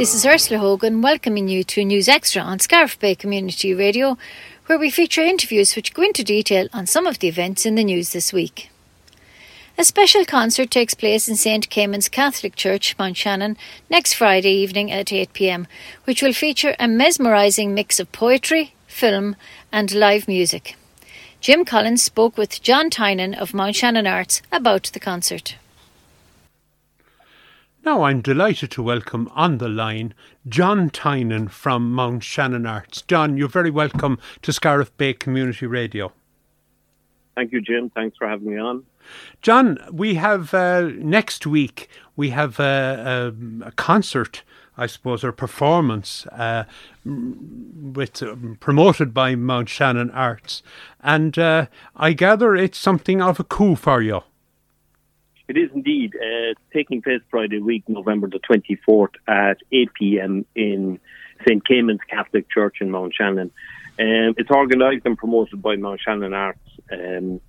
This 0.00 0.14
is 0.14 0.24
Ursula 0.24 0.58
Hogan 0.58 1.02
welcoming 1.02 1.46
you 1.46 1.62
to 1.64 1.84
News 1.84 2.08
Extra 2.08 2.40
on 2.40 2.58
Scariff 2.58 2.98
Bay 2.98 3.14
Community 3.14 3.74
Radio, 3.74 4.16
where 4.64 4.78
we 4.78 4.88
feature 4.88 5.20
interviews 5.20 5.76
which 5.76 5.92
go 5.92 6.00
into 6.00 6.24
detail 6.24 6.68
on 6.72 6.86
some 6.86 7.06
of 7.06 7.18
the 7.18 7.28
events 7.28 7.66
in 7.66 7.74
the 7.74 7.84
news 7.84 8.12
this 8.12 8.32
week. 8.32 8.70
A 9.76 9.84
special 9.84 10.24
concert 10.24 10.70
takes 10.70 10.94
place 10.94 11.28
in 11.28 11.36
St. 11.36 11.68
Caimin's 11.68 12.08
Catholic 12.08 12.56
Church, 12.56 12.96
Mount 12.98 13.18
Shannon, 13.18 13.58
next 13.90 14.14
Friday 14.14 14.54
evening 14.54 14.90
at 14.90 15.08
8pm, 15.08 15.66
which 16.04 16.22
will 16.22 16.32
feature 16.32 16.74
a 16.80 16.88
mesmerising 16.88 17.74
mix 17.74 18.00
of 18.00 18.10
poetry, 18.10 18.72
film, 18.86 19.36
and 19.70 19.92
live 19.92 20.26
music. 20.26 20.76
Jim 21.42 21.66
Collins 21.66 22.02
spoke 22.02 22.38
with 22.38 22.62
John 22.62 22.88
Tynan 22.88 23.34
of 23.34 23.52
Mount 23.52 23.76
Shannon 23.76 24.06
Arts 24.06 24.40
about 24.50 24.84
the 24.94 25.00
concert. 25.00 25.56
Now 27.82 28.02
I'm 28.02 28.20
delighted 28.20 28.70
to 28.72 28.82
welcome 28.82 29.30
on 29.34 29.56
the 29.56 29.68
line 29.68 30.12
John 30.46 30.90
Tynan 30.90 31.48
from 31.48 31.92
Mount 31.92 32.22
Shannon 32.22 32.66
Arts. 32.66 33.00
John, 33.00 33.38
you're 33.38 33.48
very 33.48 33.70
welcome 33.70 34.18
to 34.42 34.52
Scariff 34.52 34.94
Bay 34.98 35.14
Community 35.14 35.66
Radio. 35.66 36.12
Thank 37.34 37.52
you, 37.52 37.62
Jim. 37.62 37.88
Thanks 37.88 38.18
for 38.18 38.28
having 38.28 38.50
me 38.50 38.58
on. 38.58 38.84
John, 39.40 39.78
we 39.90 40.16
have 40.16 40.52
uh, 40.52 40.90
next 40.96 41.46
week 41.46 41.88
we 42.16 42.30
have 42.30 42.60
a, 42.60 43.32
a, 43.62 43.68
a, 43.68 43.72
concert, 43.72 44.42
I 44.76 44.86
suppose, 44.86 45.24
or 45.24 45.32
performance 45.32 46.26
uh, 46.26 46.64
with 47.06 48.22
um, 48.22 48.58
promoted 48.60 49.14
by 49.14 49.36
Mount 49.36 49.70
Shannon 49.70 50.10
Arts, 50.10 50.62
and 51.02 51.38
uh, 51.38 51.66
I 51.96 52.12
gather 52.12 52.54
it's 52.54 52.76
something 52.76 53.22
of 53.22 53.40
a 53.40 53.44
coup 53.44 53.74
for 53.74 54.02
you. 54.02 54.22
It 55.50 55.56
is 55.56 55.70
indeed. 55.74 56.14
Uh, 56.14 56.54
taking 56.72 57.02
place 57.02 57.22
Friday 57.28 57.58
week, 57.58 57.82
November 57.88 58.28
the 58.28 58.38
24th 58.38 59.14
at 59.26 59.56
8 59.72 59.92
p.m. 59.94 60.46
in 60.54 61.00
St. 61.44 61.66
Caimin's 61.66 61.98
Catholic 62.08 62.48
Church 62.48 62.76
in 62.80 62.92
Mount 62.92 63.12
Shannon. 63.16 63.50
Um, 63.98 64.34
it's 64.38 64.48
organised 64.48 65.06
and 65.06 65.18
promoted 65.18 65.60
by 65.60 65.74
Mount 65.74 66.00
Shannon 66.06 66.34
Arts, 66.34 66.60
um, 66.92 67.40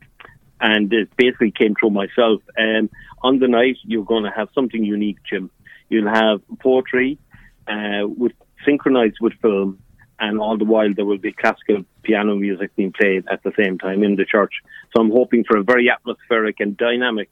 and 0.59 0.91
it 0.91 1.16
basically 1.16 1.52
came 1.52 1.75
through 1.80 1.91
myself. 1.91 2.41
Um, 2.58 2.89
on 3.21 3.38
the 3.38 3.47
night, 3.47 3.77
you're 3.83 4.03
going 4.03 4.23
to 4.23 4.31
have 4.31 4.49
something 4.55 4.83
unique, 4.83 5.19
Jim. 5.30 5.52
You'll 5.89 6.11
have 6.11 6.41
poetry 6.58 7.19
uh, 7.67 8.08
with 8.08 8.31
synchronised 8.65 9.17
with 9.21 9.33
film, 9.43 9.77
and 10.19 10.39
all 10.39 10.58
the 10.58 10.65
while 10.65 10.91
there 10.91 11.05
will 11.05 11.19
be 11.19 11.33
classical 11.33 11.86
piano 12.02 12.36
music 12.36 12.75
being 12.75 12.93
played 12.93 13.25
at 13.31 13.43
the 13.43 13.52
same 13.63 13.77
time 13.77 14.02
in 14.02 14.15
the 14.15 14.25
church. 14.25 14.55
So 14.95 15.03
I'm 15.03 15.11
hoping 15.11 15.43
for 15.43 15.58
a 15.58 15.63
very 15.63 15.88
atmospheric 15.91 16.59
and 16.61 16.75
dynamic 16.75 17.30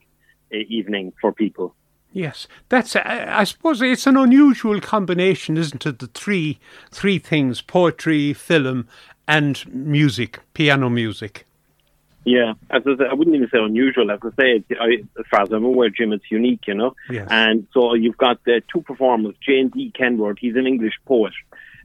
evening 0.58 1.14
for 1.22 1.32
people. 1.32 1.76
Yes, 2.12 2.48
that's. 2.70 2.96
I 2.96 3.44
suppose 3.44 3.82
it's 3.82 4.08
an 4.08 4.18
unusual 4.18 4.82
combination, 4.82 5.58
isn't 5.58 5.86
it? 5.86 6.00
The 6.00 6.08
three 6.08 6.60
three 6.92 7.20
things: 7.20 7.62
poetry, 7.62 8.34
film, 8.34 8.88
and 9.28 9.64
music, 9.72 10.40
piano 10.54 10.90
music. 10.90 11.46
Yeah, 12.26 12.54
as 12.72 12.82
I, 12.86 13.04
I 13.06 13.14
wouldn't 13.14 13.36
even 13.36 13.50
say 13.50 13.60
unusual. 13.60 14.10
As 14.12 14.20
I 14.24 14.30
say, 14.42 14.64
I, 14.80 14.98
as 15.20 15.26
far 15.30 15.44
as 15.44 15.52
I'm 15.52 15.64
aware, 15.64 15.90
Jim, 15.90 16.12
it's 16.12 16.30
unique, 16.32 16.68
you 16.68 16.74
know. 16.74 16.96
Yes. 17.10 17.28
And 17.30 17.68
so 17.74 17.94
you've 17.94 18.18
got 18.18 18.44
the 18.44 18.62
two 18.72 18.82
performers. 18.82 19.36
James 19.40 19.72
E. 19.76 19.92
Kenward, 19.92 20.40
he's 20.40 20.56
an 20.56 20.66
English 20.66 20.96
poet. 21.06 21.34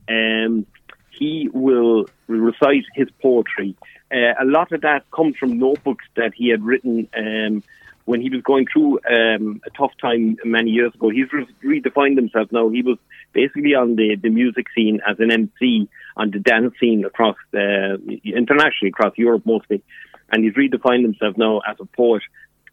and 0.08 0.66
he 1.10 1.48
will 1.52 2.06
recite 2.26 2.84
his 2.94 3.08
poetry. 3.22 3.76
Uh, 4.12 4.34
a 4.40 4.44
lot 4.44 4.72
of 4.72 4.80
that 4.82 5.08
comes 5.10 5.36
from 5.36 5.58
notebooks 5.58 6.04
that 6.16 6.34
he 6.34 6.48
had 6.48 6.62
written 6.62 7.08
um, 7.16 7.62
when 8.04 8.20
he 8.20 8.28
was 8.28 8.42
going 8.42 8.66
through 8.70 8.98
um, 9.10 9.60
a 9.66 9.70
tough 9.70 9.92
time 10.00 10.36
many 10.44 10.70
years 10.70 10.94
ago. 10.94 11.08
He's 11.08 11.32
re- 11.32 11.80
redefined 11.80 12.16
himself 12.16 12.52
now. 12.52 12.68
He 12.68 12.82
was 12.82 12.98
basically 13.32 13.74
on 13.74 13.96
the, 13.96 14.16
the 14.20 14.28
music 14.28 14.66
scene 14.74 15.00
as 15.08 15.18
an 15.20 15.30
MC 15.30 15.88
on 16.16 16.30
the 16.30 16.38
dance 16.38 16.74
scene 16.78 17.04
across 17.04 17.36
uh, 17.54 17.96
internationally 18.24 18.90
across 18.90 19.14
Europe 19.16 19.44
mostly, 19.44 19.82
and 20.30 20.44
he's 20.44 20.54
redefined 20.54 21.02
himself 21.02 21.36
now 21.36 21.60
as 21.68 21.76
a 21.80 21.86
poet. 21.86 22.22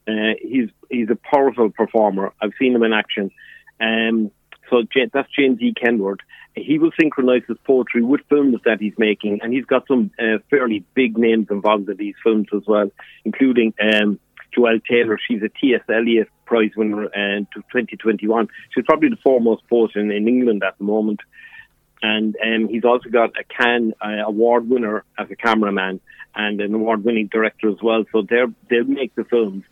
Uh, 0.07 0.33
he's 0.41 0.69
he's 0.89 1.09
a 1.09 1.15
powerful 1.15 1.69
performer. 1.69 2.33
I've 2.41 2.53
seen 2.59 2.75
him 2.75 2.83
in 2.83 2.93
action. 2.93 3.31
Um, 3.79 4.31
so 4.69 4.83
that's 5.13 5.29
James 5.37 5.61
E. 5.61 5.73
Kenward. 5.73 6.21
He 6.55 6.79
will 6.79 6.91
synchronise 6.99 7.43
his 7.47 7.57
poetry 7.65 8.01
with 8.01 8.21
films 8.29 8.57
that 8.65 8.79
he's 8.79 8.93
making, 8.97 9.39
and 9.41 9.53
he's 9.53 9.65
got 9.65 9.87
some 9.87 10.11
uh, 10.19 10.37
fairly 10.49 10.83
big 10.93 11.17
names 11.17 11.47
involved 11.49 11.89
in 11.89 11.97
these 11.97 12.15
films 12.23 12.47
as 12.53 12.63
well, 12.67 12.89
including 13.23 13.73
um, 13.81 14.19
Joelle 14.55 14.83
Taylor. 14.83 15.17
She's 15.25 15.41
a 15.43 15.49
T.S. 15.49 15.81
Eliot 15.89 16.29
Prize 16.45 16.71
winner 16.75 17.05
in 17.05 17.47
2021. 17.53 18.47
She's 18.73 18.85
probably 18.85 19.09
the 19.09 19.17
foremost 19.17 19.63
poet 19.69 19.91
in, 19.95 20.11
in 20.11 20.27
England 20.27 20.63
at 20.63 20.77
the 20.77 20.83
moment. 20.83 21.21
And 22.01 22.35
um, 22.43 22.67
he's 22.67 22.83
also 22.83 23.09
got 23.09 23.31
a 23.39 23.43
Cannes 23.43 23.93
uh, 24.01 24.23
award 24.25 24.67
winner 24.67 25.03
as 25.17 25.29
a 25.29 25.35
cameraman 25.35 26.01
and 26.35 26.61
an 26.61 26.73
award 26.73 27.03
winning 27.03 27.27
director 27.27 27.69
as 27.69 27.81
well. 27.81 28.05
So 28.11 28.23
they 28.23 28.43
they'll 28.69 28.85
make 28.85 29.13
the 29.15 29.23
films. 29.23 29.63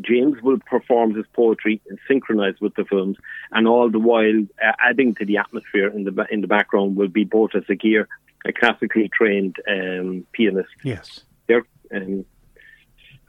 James 0.00 0.42
will 0.42 0.58
perform 0.58 1.14
his 1.14 1.24
poetry 1.32 1.80
and 1.88 1.98
synchronize 2.06 2.54
with 2.60 2.74
the 2.74 2.84
films, 2.84 3.16
and 3.52 3.66
all 3.66 3.90
the 3.90 3.98
while 3.98 4.42
uh, 4.62 4.72
adding 4.78 5.14
to 5.14 5.24
the 5.24 5.38
atmosphere 5.38 5.88
in 5.88 6.04
the 6.04 6.26
in 6.30 6.40
the 6.40 6.46
background 6.46 6.96
will 6.96 7.08
be 7.08 7.24
Bota 7.24 7.60
Zakir, 7.62 8.06
a 8.44 8.52
classically 8.52 9.08
trained 9.08 9.56
um, 9.68 10.26
pianist. 10.32 10.68
Yes, 10.82 11.24
they're 11.46 11.64
um, 11.94 12.24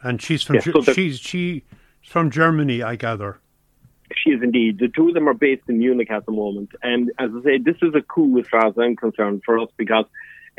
and 0.04 0.22
she's 0.22 0.44
from 0.44 0.62
so 0.62 0.82
she's 0.82 1.20
she's 1.20 1.62
from 2.04 2.32
Germany, 2.32 2.84
I 2.84 2.96
gather. 2.96 3.40
She 4.16 4.32
is 4.32 4.42
indeed. 4.42 4.80
The 4.80 4.88
two 4.88 5.10
of 5.10 5.14
them 5.14 5.28
are 5.28 5.34
based 5.34 5.64
in 5.68 5.80
Munich 5.80 6.10
at 6.10 6.26
the 6.26 6.32
moment, 6.32 6.70
and 6.82 7.12
as 7.20 7.32
I 7.38 7.44
say, 7.44 7.58
this 7.58 7.76
is 7.82 7.94
a 7.96 8.02
coup 8.02 8.40
as 8.40 8.48
far 8.48 8.68
as 8.68 8.74
I'm 8.78 8.96
concerned 8.96 9.42
for 9.46 9.60
us 9.60 9.70
because 9.78 10.06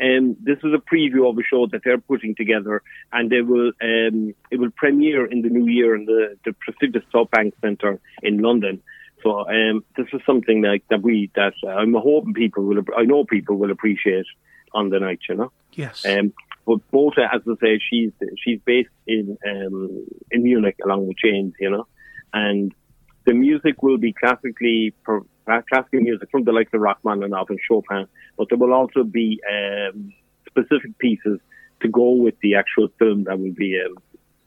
um, 0.01 0.37
this 0.41 0.57
is 0.59 0.73
a 0.73 0.77
preview 0.77 1.29
of 1.29 1.37
a 1.37 1.43
show 1.43 1.67
that 1.67 1.81
they're 1.83 1.97
putting 1.97 2.35
together, 2.35 2.81
and 3.11 3.29
they 3.29 3.41
will 3.41 3.71
um, 3.81 4.33
it 4.51 4.59
will 4.59 4.71
premiere 4.71 5.25
in 5.25 5.41
the 5.41 5.49
new 5.49 5.67
year 5.67 5.95
in 5.95 6.05
the, 6.05 6.37
the 6.45 6.53
prestigious 6.53 7.03
Bank 7.31 7.53
Centre 7.61 7.99
in 8.23 8.37
London. 8.37 8.81
So 9.23 9.49
um, 9.49 9.83
this 9.97 10.07
is 10.13 10.21
something 10.25 10.61
that, 10.61 10.79
that 10.89 11.01
we 11.01 11.29
that 11.35 11.53
I'm 11.67 11.93
hoping 11.93 12.33
people 12.33 12.63
will 12.63 12.81
I 12.95 13.03
know 13.03 13.25
people 13.25 13.57
will 13.57 13.71
appreciate 13.71 14.25
on 14.73 14.89
the 14.89 14.99
night. 14.99 15.19
You 15.27 15.35
know. 15.35 15.51
Yes. 15.73 16.05
Um, 16.05 16.33
but 16.69 16.91
Bota, 16.91 17.27
as 17.33 17.41
I 17.49 17.53
say, 17.59 17.79
she's 17.89 18.11
she's 18.37 18.59
based 18.63 18.91
in 19.07 19.39
um, 19.43 20.05
in 20.29 20.43
Munich 20.43 20.77
along 20.85 21.07
with 21.07 21.17
James, 21.17 21.55
you 21.59 21.71
know, 21.71 21.87
and 22.31 22.71
the 23.25 23.33
music 23.33 23.81
will 23.81 23.97
be 23.97 24.13
classically 24.13 24.93
classical 25.03 25.99
music 25.99 26.29
from 26.29 26.43
the 26.43 26.51
likes 26.51 26.71
of 26.71 26.81
Rachmaninoff 26.81 27.49
and 27.49 27.59
Chopin, 27.67 28.05
but 28.37 28.49
there 28.49 28.59
will 28.59 28.71
also 28.71 29.03
be 29.03 29.41
um, 29.51 30.13
specific 30.47 30.95
pieces 30.99 31.39
to 31.81 31.87
go 31.87 32.11
with 32.11 32.35
the 32.43 32.53
actual 32.53 32.87
film 32.99 33.23
that 33.23 33.39
will 33.39 33.53
be 33.53 33.81
um, 33.83 33.97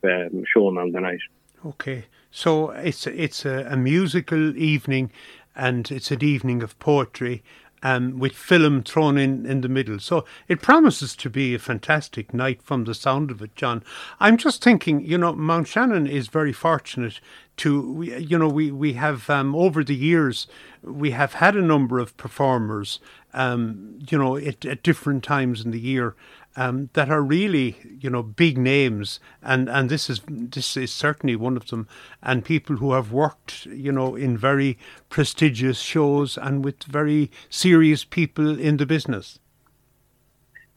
um 0.09 0.45
shown 0.55 0.79
on 0.79 0.93
the 0.93 1.01
night. 1.01 1.19
Okay, 1.67 2.05
so 2.31 2.71
it's 2.71 3.05
it's 3.09 3.45
a, 3.45 3.67
a 3.69 3.77
musical 3.77 4.57
evening, 4.57 5.11
and 5.57 5.91
it's 5.91 6.13
an 6.13 6.23
evening 6.23 6.63
of 6.63 6.79
poetry, 6.79 7.43
um, 7.83 8.19
with 8.19 8.33
film 8.33 8.83
thrown 8.83 9.19
in 9.19 9.47
in 9.47 9.61
the 9.61 9.69
middle. 9.69 9.99
So 9.99 10.25
it 10.49 10.63
promises 10.63 11.17
to 11.17 11.31
be 11.31 11.55
a 11.55 11.59
fantastic 11.59 12.33
night 12.33 12.63
from 12.63 12.85
the 12.85 12.95
sound 12.95 13.31
of 13.31 13.43
it, 13.43 13.55
John. 13.57 13.83
I'm 14.21 14.37
just 14.37 14.63
thinking, 14.63 15.05
you 15.05 15.19
know, 15.19 15.33
Mount 15.33 15.69
Shannon 15.69 16.07
is 16.07 16.29
very 16.29 16.53
fortunate 16.53 17.21
to, 17.59 18.03
you 18.03 18.39
know, 18.39 18.49
we, 18.49 18.71
we 18.71 18.95
have, 18.95 19.29
um, 19.29 19.55
over 19.55 19.85
the 19.85 19.95
years, 19.95 20.47
we 20.83 21.11
have 21.11 21.35
had 21.35 21.55
a 21.55 21.63
number 21.63 21.99
of 21.99 22.17
performers, 22.17 22.99
um, 23.35 23.99
you 24.09 24.17
know, 24.17 24.37
at, 24.37 24.65
at 24.65 24.83
different 24.83 25.23
times 25.23 25.65
in 25.65 25.71
the 25.71 25.81
year 25.81 26.15
um, 26.57 26.91
that 26.93 27.11
are 27.11 27.23
really, 27.23 27.77
you 28.01 28.11
know, 28.11 28.23
big 28.23 28.59
names, 28.59 29.21
and, 29.43 29.69
and 29.69 29.89
this 29.89 30.11
is 30.11 30.21
this 30.29 30.77
is 30.77 30.93
certainly 30.93 31.37
one 31.37 31.57
of 31.57 31.69
them, 31.69 31.89
and 32.23 32.45
people 32.45 32.77
who 32.77 32.93
have 32.93 33.13
worked, 33.13 33.67
you 33.67 33.93
know, 33.93 34.15
in 34.15 34.37
very 34.37 34.79
prestigious 35.09 35.81
shows 35.81 36.37
and 36.37 36.65
with 36.65 36.83
very 36.85 37.31
serious 37.49 38.05
people 38.05 38.59
in 38.59 38.77
the 38.77 38.87
business. 38.87 39.39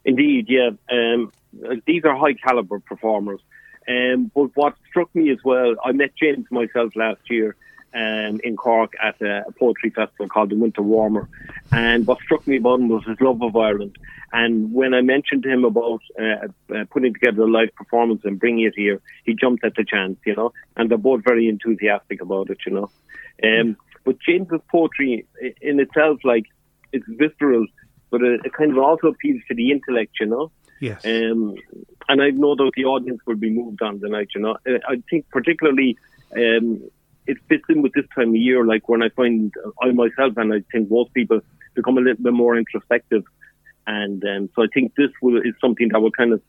Indeed, 0.06 0.46
yeah, 0.48 0.70
um, 0.92 1.32
these 1.86 2.04
are 2.06 2.16
high 2.16 2.34
caliber 2.34 2.80
performers. 2.80 3.42
Um, 3.88 4.32
but 4.34 4.50
what 4.56 4.76
struck 4.88 5.14
me 5.14 5.30
as 5.32 5.38
well, 5.44 5.76
I 5.84 5.92
met 5.92 6.12
James 6.16 6.46
myself 6.50 6.96
last 6.96 7.22
year, 7.30 7.56
um, 7.96 8.42
in 8.44 8.58
Cork 8.58 8.94
at 9.02 9.22
a, 9.22 9.46
a, 9.48 9.52
poetry 9.54 9.90
festival 9.90 10.28
called 10.28 10.50
the 10.50 10.58
Winter 10.58 10.82
Warmer. 10.82 11.30
And 11.72 12.06
what 12.06 12.20
struck 12.20 12.46
me 12.46 12.58
about 12.58 12.82
him 12.82 12.90
was 12.90 13.06
his 13.06 13.22
love 13.22 13.42
of 13.42 13.56
Ireland. 13.56 13.98
And 14.34 14.74
when 14.74 14.94
I 14.94 15.02
mentioned 15.02 15.44
to 15.44 15.50
him 15.50 15.64
about 15.64 16.02
uh, 16.20 16.48
uh, 16.76 16.84
putting 16.92 17.14
together 17.14 17.44
a 17.44 17.50
live 17.50 17.74
performance 17.76 18.22
and 18.26 18.38
bringing 18.38 18.66
it 18.66 18.74
here, 18.76 19.02
he 19.24 19.34
jumped 19.34 19.64
at 19.64 19.76
the 19.76 19.86
chance, 19.86 20.18
you 20.26 20.36
know. 20.36 20.52
And 20.76 20.92
they're 20.92 20.98
both 20.98 21.24
very 21.24 21.48
enthusiastic 21.48 22.22
about 22.22 22.50
it, 22.50 22.58
you 22.66 22.74
know. 22.74 22.90
Um, 23.42 23.78
but 24.04 24.18
James's 24.20 24.62
poetry 24.70 25.26
in 25.62 25.80
itself, 25.80 26.20
like, 26.26 26.46
it's 26.92 27.06
visceral, 27.08 27.66
but 28.12 28.22
it, 28.22 28.42
it 28.44 28.54
kind 28.54 28.72
of 28.72 28.78
also 28.78 29.08
appeals 29.08 29.42
to 29.48 29.56
the 29.56 29.72
intellect, 29.72 30.20
you 30.20 30.26
know. 30.26 30.52
Yes. 30.82 31.06
Um, 31.06 31.56
and 32.10 32.22
I 32.22 32.32
know 32.32 32.56
that 32.56 32.72
the 32.76 32.86
audience 32.86 33.22
will 33.26 33.38
be 33.38 33.50
moved 33.50 33.82
on 33.82 34.00
the 34.00 34.10
night, 34.10 34.30
you 34.36 34.42
know. 34.42 34.58
Uh, 34.68 34.80
I 34.88 35.02
think 35.10 35.30
particularly 35.30 35.98
um, 36.36 36.84
it 37.28 37.38
fits 37.50 37.64
in 37.70 37.82
with 37.82 37.94
this 37.94 38.06
time 38.16 38.30
of 38.30 38.36
year. 38.36 38.66
Like 38.66 38.88
when 38.88 39.02
I 39.02 39.10
find 39.10 39.54
I 39.82 39.92
myself, 39.92 40.34
and 40.38 40.54
I 40.54 40.64
think 40.72 40.90
most 40.90 41.14
people 41.14 41.42
become 41.74 41.98
a 41.98 42.02
little 42.02 42.24
bit 42.24 42.34
more 42.34 42.58
introspective, 42.58 43.24
and 43.88 44.24
um, 44.24 44.50
so 44.56 44.64
I 44.64 44.68
think 44.74 44.94
this 44.96 45.12
will 45.22 45.38
is 45.38 45.54
something 45.62 45.90
that 45.90 46.00
will 46.00 46.12
kind 46.12 46.34
of 46.34 46.42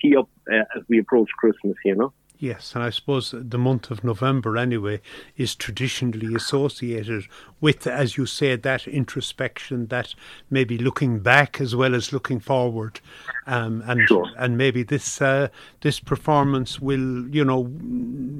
key 0.00 0.16
up 0.16 0.28
uh, 0.52 0.64
as 0.76 0.82
we 0.88 0.98
approach 0.98 1.28
Christmas. 1.38 1.76
You 1.84 1.96
know. 1.96 2.12
Yes, 2.42 2.74
and 2.74 2.82
I 2.82 2.88
suppose 2.88 3.34
the 3.36 3.58
month 3.58 3.90
of 3.90 4.02
November, 4.02 4.56
anyway, 4.56 5.02
is 5.36 5.54
traditionally 5.54 6.34
associated 6.34 7.26
with, 7.60 7.86
as 7.86 8.16
you 8.16 8.24
said, 8.24 8.62
that 8.62 8.88
introspection, 8.88 9.88
that 9.88 10.14
maybe 10.48 10.78
looking 10.78 11.18
back 11.18 11.60
as 11.60 11.76
well 11.76 11.94
as 11.94 12.14
looking 12.14 12.40
forward, 12.40 13.00
um, 13.46 13.82
and 13.86 14.08
Sure. 14.08 14.26
and 14.38 14.56
maybe 14.56 14.82
this 14.82 15.20
uh, 15.20 15.48
this 15.82 16.00
performance 16.00 16.80
will, 16.80 17.28
you 17.28 17.44
know, 17.44 17.60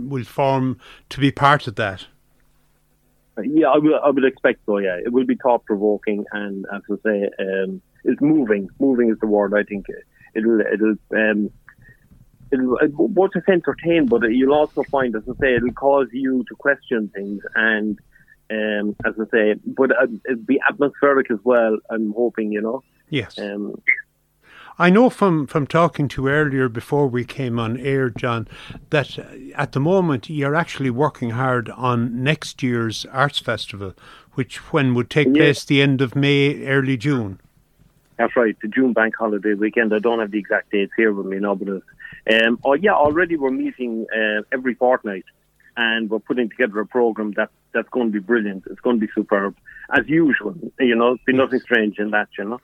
will 0.08 0.24
form 0.24 0.78
to 1.10 1.20
be 1.20 1.30
part 1.30 1.66
of 1.66 1.74
that. 1.76 2.06
Yeah, 3.42 3.68
I 3.68 3.76
would, 3.76 3.92
I 4.02 4.08
would 4.08 4.24
expect 4.24 4.60
so. 4.64 4.78
Yeah, 4.78 4.96
it 4.96 5.12
will 5.12 5.26
be 5.26 5.36
thought 5.36 5.66
provoking, 5.66 6.24
and 6.32 6.64
as 6.72 6.80
I 6.90 6.94
say, 7.04 7.30
um, 7.38 7.82
it's 8.04 8.20
moving. 8.22 8.70
Moving 8.78 9.10
is 9.10 9.18
the 9.20 9.26
word. 9.26 9.52
I 9.54 9.62
think 9.62 9.84
it'll 10.34 10.60
it'll 10.60 10.94
um, 11.14 11.50
it'll 12.52 12.76
it 12.78 12.92
won't 12.94 13.32
just 13.32 13.48
entertain, 13.48 14.06
but 14.06 14.22
you'll 14.22 14.54
also 14.54 14.82
find, 14.84 15.14
as 15.16 15.22
I 15.28 15.32
say, 15.40 15.54
it'll 15.54 15.72
cause 15.72 16.08
you 16.12 16.44
to 16.48 16.54
question 16.56 17.10
things, 17.14 17.42
and 17.54 17.98
um, 18.50 18.96
as 19.04 19.14
I 19.20 19.24
say, 19.30 19.54
but 19.64 19.90
uh, 19.92 20.06
it'll 20.28 20.42
be 20.44 20.60
atmospheric 20.68 21.30
as 21.30 21.38
well. 21.44 21.78
I'm 21.90 22.12
hoping, 22.12 22.52
you 22.52 22.60
know. 22.60 22.82
Yes. 23.08 23.38
Um, 23.38 23.80
I 24.78 24.88
know 24.88 25.10
from, 25.10 25.46
from 25.46 25.66
talking 25.66 26.08
to 26.08 26.22
you 26.22 26.28
earlier 26.30 26.68
before 26.70 27.06
we 27.06 27.24
came 27.24 27.58
on 27.58 27.76
air, 27.76 28.08
John, 28.08 28.48
that 28.88 29.18
uh, 29.18 29.24
at 29.54 29.72
the 29.72 29.80
moment 29.80 30.30
you're 30.30 30.56
actually 30.56 30.88
working 30.88 31.30
hard 31.30 31.68
on 31.70 32.22
next 32.22 32.62
year's 32.62 33.04
Arts 33.12 33.38
Festival, 33.38 33.94
which 34.34 34.72
when 34.72 34.94
would 34.94 35.10
take 35.10 35.34
place 35.34 35.64
the 35.64 35.82
end 35.82 36.00
of 36.00 36.16
May, 36.16 36.64
early 36.64 36.96
June. 36.96 37.40
That's 38.16 38.34
right, 38.36 38.56
the 38.62 38.68
June 38.68 38.94
bank 38.94 39.16
holiday 39.18 39.52
weekend. 39.52 39.94
I 39.94 39.98
don't 39.98 40.18
have 40.18 40.30
the 40.30 40.38
exact 40.38 40.70
dates 40.70 40.92
here 40.96 41.12
with 41.12 41.26
me 41.26 41.38
now, 41.38 41.54
but 41.54 41.68
it's, 41.68 41.86
um, 42.32 42.58
oh 42.64 42.74
yeah, 42.74 42.92
already 42.92 43.36
we're 43.36 43.50
meeting 43.50 44.06
uh, 44.14 44.42
every 44.52 44.74
fortnight, 44.74 45.24
and 45.76 46.10
we're 46.10 46.18
putting 46.18 46.48
together 46.48 46.80
a 46.80 46.86
program 46.86 47.32
that 47.36 47.50
that's 47.72 47.88
going 47.90 48.06
to 48.08 48.12
be 48.12 48.18
brilliant. 48.18 48.64
It's 48.70 48.80
going 48.80 48.98
to 49.00 49.06
be 49.06 49.12
superb, 49.14 49.56
as 49.96 50.08
usual. 50.08 50.54
You 50.78 50.96
know, 50.96 51.16
Yes. 51.26 51.36
nothing 51.36 51.60
strange 51.60 51.98
in 51.98 52.10
that. 52.10 52.28
You 52.36 52.44
know, 52.44 52.60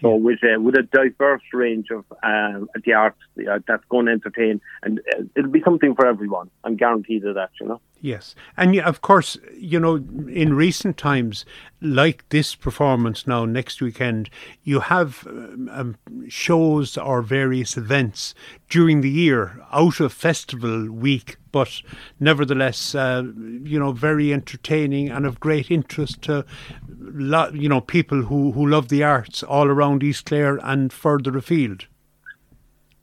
so 0.00 0.14
with 0.14 0.38
uh, 0.42 0.60
with 0.60 0.76
a 0.76 0.82
diverse 0.82 1.42
range 1.52 1.88
of 1.90 2.04
um, 2.22 2.68
the 2.84 2.92
arts 2.92 3.18
uh, 3.50 3.58
that's 3.66 3.84
going 3.88 4.06
to 4.06 4.12
entertain, 4.12 4.60
and 4.82 5.00
uh, 5.14 5.22
it'll 5.36 5.50
be 5.50 5.62
something 5.62 5.94
for 5.94 6.06
everyone. 6.06 6.50
I'm 6.64 6.76
guaranteed 6.76 7.24
of 7.24 7.34
that. 7.34 7.50
You 7.60 7.68
know. 7.68 7.80
Yes. 8.00 8.34
And 8.56 8.74
yeah, 8.74 8.88
of 8.88 9.02
course, 9.02 9.36
you 9.54 9.78
know, 9.78 9.96
in 9.96 10.54
recent 10.54 10.96
times, 10.96 11.44
like 11.82 12.26
this 12.30 12.54
performance 12.54 13.26
now 13.26 13.44
next 13.44 13.82
weekend, 13.82 14.30
you 14.62 14.80
have 14.80 15.26
um, 15.26 15.68
um, 15.70 15.96
shows 16.28 16.96
or 16.96 17.20
various 17.20 17.76
events 17.76 18.34
during 18.70 19.02
the 19.02 19.10
year 19.10 19.62
out 19.70 20.00
of 20.00 20.14
festival 20.14 20.90
week, 20.90 21.36
but 21.52 21.82
nevertheless, 22.18 22.94
uh, 22.94 23.22
you 23.62 23.78
know, 23.78 23.92
very 23.92 24.32
entertaining 24.32 25.10
and 25.10 25.26
of 25.26 25.40
great 25.40 25.70
interest 25.70 26.22
to, 26.22 26.44
lo- 26.88 27.50
you 27.52 27.68
know, 27.68 27.80
people 27.80 28.22
who, 28.22 28.52
who 28.52 28.66
love 28.66 28.88
the 28.88 29.02
arts 29.02 29.42
all 29.42 29.68
around 29.68 30.02
East 30.02 30.26
Clare 30.26 30.58
and 30.62 30.92
further 30.92 31.36
afield. 31.36 31.86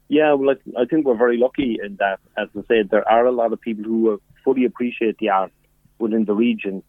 Yeah, 0.08 0.32
well, 0.32 0.56
I, 0.56 0.82
I 0.82 0.84
think 0.86 1.06
we're 1.06 1.16
very 1.16 1.36
lucky 1.36 1.78
in 1.82 1.96
that, 1.96 2.20
as 2.36 2.48
I 2.56 2.62
said, 2.66 2.90
there 2.90 3.06
are 3.08 3.26
a 3.26 3.32
lot 3.32 3.52
of 3.52 3.60
people 3.60 3.84
who 3.84 4.14
uh, 4.14 4.16
fully 4.42 4.64
appreciate 4.64 5.18
the 5.18 5.28
art 5.28 5.52
within 5.98 6.24
the 6.24 6.34
region. 6.34 6.82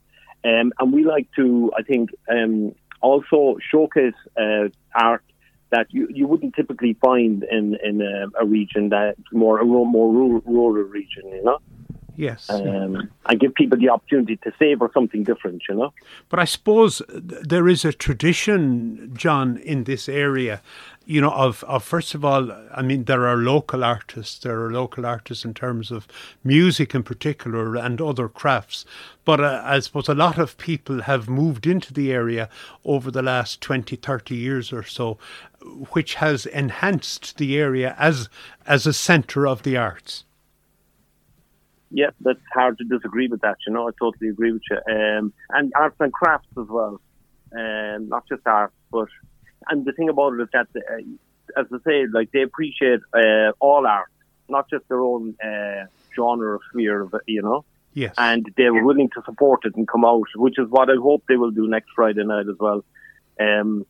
Um, 0.46 0.72
and 0.80 0.94
we 0.94 1.04
like 1.04 1.28
to, 1.36 1.72
I 1.78 1.82
think, 1.84 2.12
um, 2.32 2.74
also 3.02 3.58
showcase 3.72 4.14
uh, 4.38 4.70
art 4.96 5.24
that 5.71 5.88
you, 5.92 6.07
you 6.12 6.27
wouldn't 6.27 6.56
typically 6.56 6.95
find 7.01 7.44
in, 7.44 7.77
in 7.83 8.01
a, 8.01 8.42
a 8.42 8.45
region 8.45 8.89
that's 8.89 9.19
more 9.31 9.60
a 9.60 9.66
more 9.66 10.12
rural, 10.12 10.42
rural 10.45 10.83
region, 10.83 11.27
you 11.30 11.44
know, 11.44 11.60
Yes. 12.19 12.50
um, 12.50 13.10
and 13.27 13.39
give 13.39 13.54
people 13.54 13.77
the 13.77 13.88
opportunity 13.88 14.36
to 14.44 14.51
savor 14.60 14.92
something 14.94 15.24
different, 15.24 15.62
you 15.69 15.75
know. 15.75 15.94
But 16.27 16.39
I 16.39 16.44
suppose 16.44 17.01
there 17.07 17.69
is 17.69 17.86
a 17.86 17.94
tradition, 17.94 19.12
John, 19.13 19.56
in 19.56 19.86
this 19.86 20.10
area, 20.10 20.62
you 21.06 21.21
know, 21.21 21.31
of, 21.31 21.63
of 21.63 21.81
first 21.81 22.13
of 22.13 22.25
all, 22.25 22.51
I 22.75 22.81
mean, 22.81 23.06
there 23.06 23.25
are 23.25 23.38
local 23.38 23.86
artists, 23.86 24.38
there 24.39 24.62
are 24.66 24.69
local 24.69 25.06
artists 25.06 25.45
in 25.45 25.54
terms 25.54 25.92
of 25.92 26.10
music 26.44 26.94
in 26.94 27.04
particular 27.04 27.77
and 27.77 28.01
other 28.01 28.27
crafts. 28.27 28.83
But 29.24 29.39
uh, 29.39 29.62
I 29.63 29.80
suppose 29.80 30.10
a 30.10 30.13
lot 30.13 30.38
of 30.38 30.57
people 30.57 31.04
have 31.04 31.30
moved 31.30 31.66
into 31.66 31.94
the 31.94 32.12
area 32.12 32.50
over 32.83 33.10
the 33.10 33.21
last 33.21 33.62
20, 33.62 33.95
30 33.95 34.36
years 34.36 34.74
or 34.74 34.83
so, 34.83 35.18
which 35.92 36.16
has 36.16 36.45
enhanced 36.45 37.38
the 37.38 37.57
area 37.57 37.95
as, 37.98 38.27
as 38.68 38.86
a 38.86 38.92
centre 38.92 39.48
of 39.48 39.63
the 39.63 39.77
arts. 39.77 40.25
Yeah, 41.92 42.12
that's 42.22 42.40
hard 42.54 42.78
to 42.78 42.84
disagree 42.84 43.28
with 43.28 43.42
that. 43.42 43.58
You 43.66 43.74
know, 43.74 43.88
I 43.88 43.92
totally 44.00 44.30
agree 44.30 44.52
with 44.52 44.62
you. 44.70 44.78
Um, 44.78 45.34
and 45.50 45.72
arts 45.76 45.96
and 46.00 46.14
crafts 46.14 46.48
as 46.60 46.68
well, 46.68 47.02
um, 47.58 48.10
not 48.10 48.28
just 48.28 48.46
art, 48.46 48.74
but 48.92 49.08
and 49.70 49.86
the 49.86 49.92
thing 49.92 50.10
about 50.10 50.34
it 50.34 50.44
is 50.44 50.50
that, 50.54 50.68
uh, 50.76 51.60
as 51.60 51.66
I 51.72 51.78
say, 51.86 52.06
like 52.12 52.32
they 52.32 52.44
appreciate 52.44 53.00
uh, 53.14 53.52
all 53.60 53.86
art, 53.88 54.12
not 54.48 54.70
just 54.70 54.88
their 54.88 55.02
own 55.02 55.36
uh, 55.44 55.86
genre 56.16 56.56
or 56.56 56.60
sphere 56.72 57.02
of 57.02 57.14
it, 57.14 57.22
you 57.28 57.42
know. 57.42 57.66
Yes. 57.94 58.14
And 58.18 58.52
they 58.56 58.70
were 58.70 58.84
willing 58.84 59.10
to 59.16 59.22
support 59.26 59.66
it 59.66 59.76
and 59.76 59.88
come 59.88 60.06
out, 60.06 60.28
which 60.36 60.60
is 60.60 60.70
what 60.70 60.90
I 60.90 60.96
hope 60.96 61.24
they 61.28 61.38
will 61.38 61.52
do 61.52 61.68
next 61.68 61.90
Friday 61.96 62.24
night 62.24 62.48
as 62.48 62.56
well. 62.60 62.86
Um, 63.40 63.86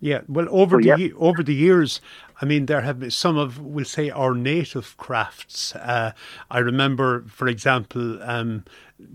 Yeah, 0.00 0.22
well, 0.28 0.46
over 0.50 0.80
the 0.80 0.96
yeah. 0.98 1.08
over 1.18 1.42
the 1.42 1.54
years, 1.54 2.00
I 2.40 2.46
mean, 2.46 2.66
there 2.66 2.80
have 2.80 3.00
been 3.00 3.10
some 3.10 3.36
of, 3.36 3.60
we'll 3.60 3.84
say, 3.84 4.08
our 4.08 4.34
native 4.34 4.96
crafts. 4.96 5.74
Uh, 5.76 6.12
I 6.50 6.58
remember, 6.58 7.24
for 7.28 7.46
example, 7.48 8.22
um, 8.22 8.64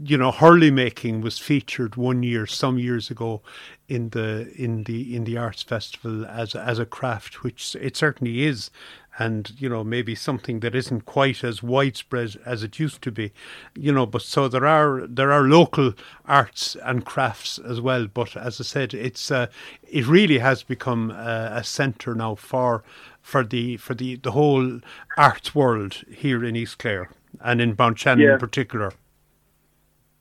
you 0.04 0.16
know, 0.16 0.32
hurley 0.32 0.70
making 0.70 1.22
was 1.22 1.40
featured 1.40 1.96
one 1.96 2.22
year, 2.22 2.46
some 2.46 2.78
years 2.78 3.10
ago, 3.10 3.42
in 3.88 4.10
the 4.10 4.52
in 4.56 4.84
the 4.84 5.16
in 5.16 5.24
the 5.24 5.38
arts 5.38 5.64
festival 5.64 6.24
as 6.28 6.54
as 6.54 6.78
a 6.78 6.86
craft, 6.86 7.44
which 7.44 7.76
it 7.82 7.98
certainly 7.98 8.44
is, 8.46 8.70
and 9.18 9.52
you 9.58 9.70
know, 9.70 9.84
maybe 9.84 10.14
something 10.16 10.60
that 10.60 10.76
isn't 10.76 11.06
quite 11.06 11.44
as 11.44 11.64
widespread 11.64 12.36
as 12.46 12.64
it 12.64 12.80
used 12.80 13.02
to 13.04 13.12
be, 13.12 13.32
you 13.74 13.92
know. 13.92 14.06
But 14.06 14.22
so 14.24 14.48
there 14.48 14.66
are 14.66 15.06
there 15.08 15.32
are 15.32 15.44
local 15.44 15.94
arts 16.26 16.76
and 16.84 17.06
crafts 17.06 17.58
as 17.58 17.80
well. 17.80 18.08
But 18.08 18.36
as 18.36 18.60
I 18.60 18.64
said, 18.64 18.94
it's 18.94 19.32
uh, 19.32 19.48
it 19.84 20.06
really 20.08 20.40
has 20.40 20.64
become 20.64 21.12
a, 21.12 21.52
a 21.56 21.64
centre 21.64 22.14
now 22.14 22.36
for 22.36 22.84
for 23.22 23.44
the 23.44 23.78
for 23.78 23.94
the 23.94 24.16
the 24.18 24.32
whole 24.32 24.82
arts 25.18 25.56
world 25.56 26.04
here 26.14 26.44
in 26.44 26.56
East 26.56 26.78
Clare 26.80 27.10
and 27.42 27.62
in 27.62 27.76
Mount 27.78 27.98
Shannon 28.00 28.26
Yeah. 28.26 28.34
in 28.34 28.40
particular. 28.40 28.92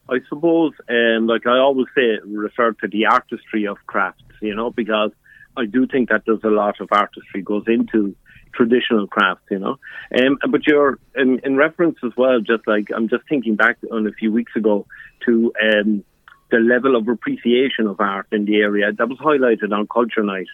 I 0.09 0.21
suppose, 0.29 0.73
um, 0.91 1.27
like 1.27 1.47
I 1.47 1.59
always 1.59 1.87
say, 1.95 2.19
refer 2.27 2.73
to 2.73 2.89
the 2.89 3.07
artistry 3.07 3.67
of 3.67 3.79
crafts, 3.87 4.23
you 4.43 4.55
know, 4.55 4.71
because 4.71 5.13
I 5.57 5.65
do 5.65 5.87
think 5.87 6.11
that 6.11 6.25
there's 6.27 6.45
a 6.45 6.49
lot 6.51 6.79
of 6.81 6.89
artistry 6.91 7.41
goes 7.41 7.65
into 7.67 8.15
traditional 8.55 9.07
crafts, 9.07 9.45
you 9.51 9.59
know. 9.59 9.79
Um, 10.19 10.39
but 10.51 10.67
you're 10.67 10.99
in, 11.15 11.41
in 11.45 11.57
reference 11.57 11.99
as 12.05 12.13
well, 12.17 12.41
just 12.41 12.67
like 12.67 12.89
I'm 12.95 13.09
just 13.09 13.25
thinking 13.29 13.57
back 13.57 13.79
on 13.93 14.07
a 14.07 14.13
few 14.13 14.33
weeks 14.33 14.53
ago 14.57 14.87
to 15.27 15.53
um, 15.63 16.05
the 16.51 16.59
level 16.59 16.97
of 16.97 17.09
appreciation 17.09 17.87
of 17.87 18.01
art 18.01 18.27
in 18.33 18.45
the 18.45 18.57
area 18.57 18.93
that 18.93 19.09
was 19.09 19.19
highlighted 19.19 19.73
on 19.77 19.87
Culture 19.87 20.23
Night. 20.23 20.47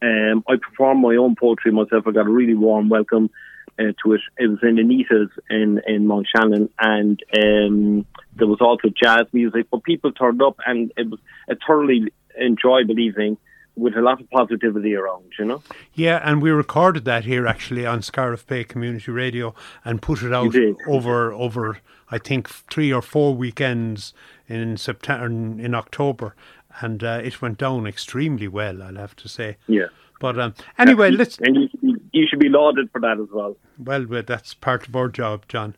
Um, 0.00 0.44
I 0.48 0.56
performed 0.56 1.02
my 1.02 1.16
own 1.16 1.34
poetry 1.34 1.72
myself. 1.72 2.04
I 2.06 2.12
got 2.12 2.26
a 2.26 2.30
really 2.30 2.54
warm 2.54 2.88
welcome 2.88 3.30
uh, 3.78 3.92
to 4.04 4.12
it. 4.14 4.20
It 4.38 4.46
was 4.48 4.58
in 4.62 4.78
Anita's 4.78 5.30
in 5.50 5.80
in 5.86 6.06
Mount 6.06 6.26
Shannon, 6.34 6.68
and 6.78 7.20
um, 7.36 8.06
there 8.36 8.46
was 8.46 8.60
also 8.60 8.88
jazz 8.88 9.26
music. 9.32 9.66
But 9.70 9.82
people 9.82 10.12
turned 10.12 10.42
up, 10.42 10.56
and 10.66 10.92
it 10.96 11.08
was 11.10 11.20
a 11.48 11.56
thoroughly 11.66 12.12
enjoyable 12.40 12.98
evening 12.98 13.38
with 13.78 13.96
a 13.96 14.00
lot 14.00 14.20
of 14.20 14.28
positivity 14.30 14.94
around. 14.94 15.24
You 15.38 15.44
know, 15.44 15.62
Yeah, 15.94 16.20
and 16.22 16.42
we 16.42 16.50
recorded 16.50 17.04
that 17.04 17.24
here 17.24 17.46
actually 17.46 17.86
on 17.86 18.02
Scariff 18.02 18.46
Bay 18.46 18.64
Community 18.64 19.10
Radio 19.10 19.54
and 19.84 20.02
put 20.02 20.22
it 20.22 20.32
out 20.32 20.54
over 20.86 21.32
over 21.32 21.78
I 22.10 22.18
think 22.18 22.48
three 22.48 22.92
or 22.92 23.02
four 23.02 23.34
weekends 23.34 24.14
in 24.48 24.76
September 24.76 25.26
in 25.26 25.74
October, 25.74 26.34
and 26.80 27.02
uh, 27.04 27.20
it 27.22 27.42
went 27.42 27.58
down 27.58 27.86
extremely 27.86 28.48
well. 28.48 28.82
I'll 28.82 28.96
have 28.96 29.16
to 29.16 29.28
say. 29.28 29.56
yeah. 29.66 29.86
But 30.20 30.38
um, 30.40 30.54
anyway, 30.78 31.12
let's 31.12 31.38
and 31.38 31.54
you, 31.54 31.68
should 31.68 31.80
be- 31.80 31.94
you 32.12 32.26
should 32.28 32.40
be 32.40 32.48
lauded 32.48 32.90
for 32.90 33.00
that 33.00 33.20
as 33.20 33.28
well. 33.32 33.56
well, 33.78 34.04
well, 34.04 34.22
that's 34.26 34.52
part 34.52 34.88
of 34.88 34.96
our 34.96 35.08
job, 35.08 35.44
John. 35.46 35.76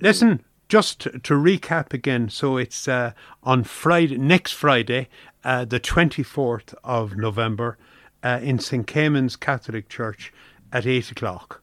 Listen, 0.00 0.42
just 0.68 1.00
to 1.00 1.10
to 1.18 1.34
recap 1.34 1.92
again. 1.92 2.28
So 2.30 2.56
it's 2.56 2.88
uh, 2.88 3.12
on 3.42 3.64
Friday, 3.64 4.16
next 4.16 4.52
Friday, 4.52 5.08
uh, 5.46 5.64
the 5.64 5.80
twenty 5.80 6.22
fourth 6.22 6.74
of 6.84 7.16
November, 7.16 7.78
uh, 8.22 8.40
in 8.42 8.58
St 8.58 8.86
Caimin's 8.86 9.36
Catholic 9.36 9.88
Church 9.88 10.32
at 10.72 10.86
eight 10.86 11.10
o'clock. 11.10 11.62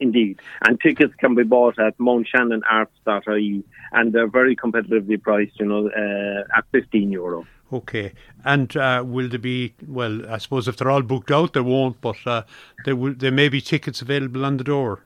Indeed. 0.00 0.40
And 0.64 0.80
tickets 0.80 1.14
can 1.18 1.34
be 1.34 1.42
bought 1.42 1.78
at 1.78 1.98
mountshannonarts.ie 1.98 3.64
and 3.92 4.12
they're 4.12 4.28
very 4.28 4.54
competitively 4.54 5.20
priced, 5.20 5.58
you 5.58 5.66
know, 5.66 5.88
uh, 5.88 6.56
at 6.56 6.64
15 6.70 7.10
euro. 7.10 7.46
Okay. 7.72 8.12
And 8.44 8.76
uh, 8.76 9.02
will 9.04 9.28
there 9.28 9.38
be, 9.38 9.74
well, 9.86 10.24
I 10.30 10.38
suppose 10.38 10.68
if 10.68 10.76
they're 10.76 10.90
all 10.90 11.02
booked 11.02 11.30
out, 11.30 11.52
there 11.52 11.64
won't, 11.64 12.00
but 12.00 12.16
uh, 12.26 12.42
there, 12.84 12.94
will, 12.94 13.14
there 13.14 13.32
may 13.32 13.48
be 13.48 13.60
tickets 13.60 14.00
available 14.00 14.44
on 14.44 14.56
the 14.56 14.64
door. 14.64 15.04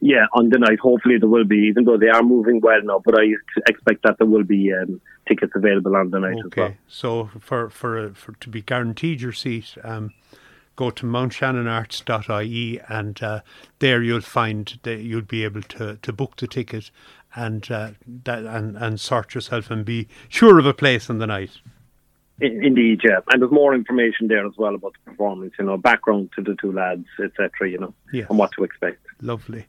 Yeah, 0.00 0.26
on 0.32 0.50
the 0.50 0.58
night, 0.58 0.78
hopefully 0.78 1.18
there 1.18 1.28
will 1.28 1.44
be, 1.44 1.66
even 1.68 1.84
though 1.84 1.96
they 1.96 2.08
are 2.08 2.22
moving 2.22 2.60
well 2.60 2.82
now, 2.82 3.02
but 3.04 3.18
I 3.18 3.24
expect 3.68 4.02
that 4.02 4.18
there 4.18 4.26
will 4.26 4.44
be 4.44 4.72
um, 4.72 5.00
tickets 5.26 5.52
available 5.54 5.96
on 5.96 6.10
the 6.10 6.20
night 6.20 6.38
okay. 6.46 6.62
as 6.62 6.68
well. 6.68 6.76
So 6.86 7.30
for, 7.40 7.70
for, 7.70 8.10
for 8.14 8.32
to 8.32 8.48
be 8.48 8.62
guaranteed 8.62 9.20
your 9.20 9.32
seat, 9.32 9.76
um, 9.82 10.12
go 10.76 10.90
to 10.90 11.06
mountshannonarts.ie 11.06 12.80
and 12.88 13.22
uh, 13.22 13.40
there 13.78 14.02
you'll 14.02 14.20
find 14.20 14.78
that 14.82 15.00
you'll 15.00 15.22
be 15.22 15.44
able 15.44 15.62
to, 15.62 15.96
to 16.02 16.12
book 16.12 16.36
the 16.36 16.46
ticket 16.46 16.90
and 17.36 17.70
uh, 17.70 17.90
that, 18.24 18.44
and 18.44 18.76
and 18.76 18.98
sort 18.98 19.34
yourself 19.34 19.70
and 19.70 19.84
be 19.84 20.08
sure 20.28 20.58
of 20.58 20.66
a 20.66 20.74
place 20.74 21.08
on 21.08 21.18
the 21.18 21.26
night. 21.26 21.58
Indeed, 22.40 23.00
yeah, 23.04 23.20
and 23.30 23.40
there's 23.40 23.52
more 23.52 23.74
information 23.74 24.28
there 24.28 24.46
as 24.46 24.52
well 24.58 24.74
about 24.74 24.92
the 24.92 25.10
performance. 25.10 25.54
You 25.58 25.66
know, 25.66 25.76
background 25.76 26.30
to 26.36 26.42
the 26.42 26.56
two 26.60 26.72
lads, 26.72 27.06
etc. 27.22 27.70
You 27.70 27.78
know, 27.78 27.94
yes. 28.12 28.26
and 28.28 28.38
what 28.38 28.52
to 28.52 28.64
expect. 28.64 29.06
Lovely. 29.20 29.66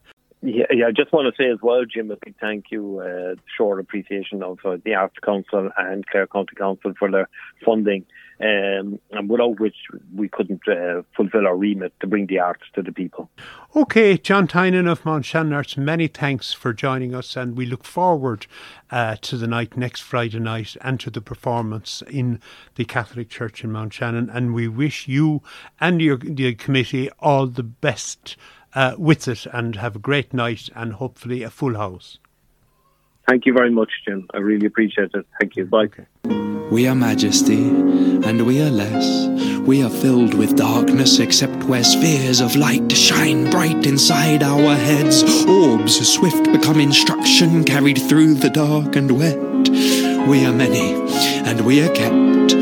Yeah, 0.48 0.64
yeah. 0.70 0.86
I 0.86 0.92
just 0.92 1.12
want 1.12 1.34
to 1.34 1.42
say 1.42 1.50
as 1.50 1.58
well, 1.62 1.84
Jim, 1.84 2.10
a 2.10 2.16
big 2.16 2.34
thank 2.40 2.70
you, 2.70 3.00
uh, 3.00 3.34
short 3.54 3.80
appreciation 3.80 4.42
of 4.42 4.58
uh, 4.64 4.78
the 4.82 4.94
Arts 4.94 5.16
Council 5.22 5.70
and 5.76 6.06
Clare 6.06 6.26
County 6.26 6.54
Council 6.56 6.94
for 6.98 7.10
their 7.10 7.28
funding 7.62 8.06
um, 8.40 8.98
and 9.10 9.28
without 9.28 9.58
which 9.60 9.74
we 10.14 10.28
couldn't 10.28 10.62
uh, 10.68 11.02
fulfil 11.16 11.46
our 11.46 11.56
remit 11.56 11.92
to 12.00 12.06
bring 12.06 12.26
the 12.26 12.38
arts 12.38 12.62
to 12.74 12.82
the 12.82 12.92
people. 12.92 13.28
Okay, 13.74 14.16
John 14.16 14.46
Tynan 14.46 14.86
of 14.86 15.04
Mount 15.04 15.24
Shannon 15.24 15.52
Arts, 15.52 15.76
many 15.76 16.06
thanks 16.06 16.52
for 16.52 16.72
joining 16.72 17.14
us, 17.14 17.36
and 17.36 17.56
we 17.56 17.66
look 17.66 17.84
forward 17.84 18.46
uh, 18.90 19.16
to 19.22 19.36
the 19.36 19.46
night 19.46 19.76
next 19.76 20.00
Friday 20.00 20.38
night 20.38 20.76
and 20.80 21.00
to 21.00 21.10
the 21.10 21.20
performance 21.20 22.02
in 22.08 22.40
the 22.76 22.84
Catholic 22.84 23.28
Church 23.28 23.64
in 23.64 23.72
Mount 23.72 23.92
Shannon. 23.92 24.30
And 24.30 24.54
we 24.54 24.68
wish 24.68 25.08
you 25.08 25.42
and 25.80 26.00
your 26.00 26.16
committee 26.54 27.10
all 27.18 27.48
the 27.48 27.64
best 27.64 28.36
uh, 28.74 28.94
with 28.98 29.28
it, 29.28 29.46
and 29.52 29.76
have 29.76 29.96
a 29.96 30.00
great 30.00 30.32
night 30.32 30.68
and 30.74 30.94
hopefully 30.94 31.42
a 31.42 31.50
full 31.50 31.76
house. 31.76 32.18
Thank 33.28 33.44
you 33.44 33.52
very 33.52 33.70
much, 33.70 33.90
Jim. 34.06 34.26
I 34.32 34.38
really 34.38 34.66
appreciate 34.66 35.10
it. 35.14 35.26
Thank 35.38 35.56
you. 35.56 35.66
Bye. 35.66 35.84
Okay. 35.84 36.06
We 36.70 36.86
are 36.86 36.94
majesty, 36.94 37.68
and 37.68 38.46
we 38.46 38.60
are 38.62 38.70
less. 38.70 39.26
We 39.60 39.82
are 39.82 39.90
filled 39.90 40.34
with 40.34 40.56
darkness, 40.56 41.18
except 41.18 41.64
where 41.64 41.84
spheres 41.84 42.40
of 42.40 42.56
light 42.56 42.92
shine 42.92 43.50
bright 43.50 43.86
inside 43.86 44.42
our 44.42 44.74
heads. 44.74 45.22
Orbs, 45.46 46.06
swift 46.06 46.44
become 46.52 46.80
instruction, 46.80 47.64
carried 47.64 47.98
through 47.98 48.34
the 48.34 48.50
dark 48.50 48.96
and 48.96 49.18
wet. 49.18 49.38
We 50.28 50.44
are 50.44 50.52
many, 50.52 50.92
and 51.48 51.62
we 51.62 51.82
are 51.82 51.94
kept 51.94 52.52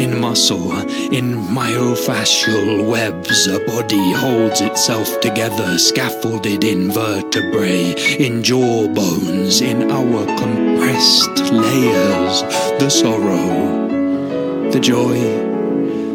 in 0.00 0.18
muscle, 0.18 0.72
in 1.12 1.34
myofascial 1.34 2.88
webs. 2.88 3.46
A 3.46 3.60
body 3.66 4.12
holds 4.12 4.62
itself 4.62 5.20
together, 5.20 5.78
scaffolded 5.78 6.64
in 6.64 6.90
vertebrae, 6.90 7.92
in 8.18 8.42
jaw 8.42 8.88
bones, 8.88 9.60
in 9.60 9.90
our 9.90 10.24
compressed 10.38 11.52
layers. 11.52 12.42
The 12.80 12.88
sorrow, 12.88 14.70
the 14.70 14.80
joy, 14.80 15.18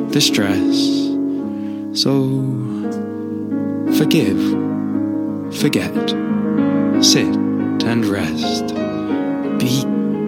the 0.09 0.19
stress. 0.19 0.75
So 2.01 2.11
forgive, 3.99 4.41
forget, 5.61 5.93
sit 7.03 7.35
and 7.85 8.03
rest. 8.05 8.73
Be 9.59 9.83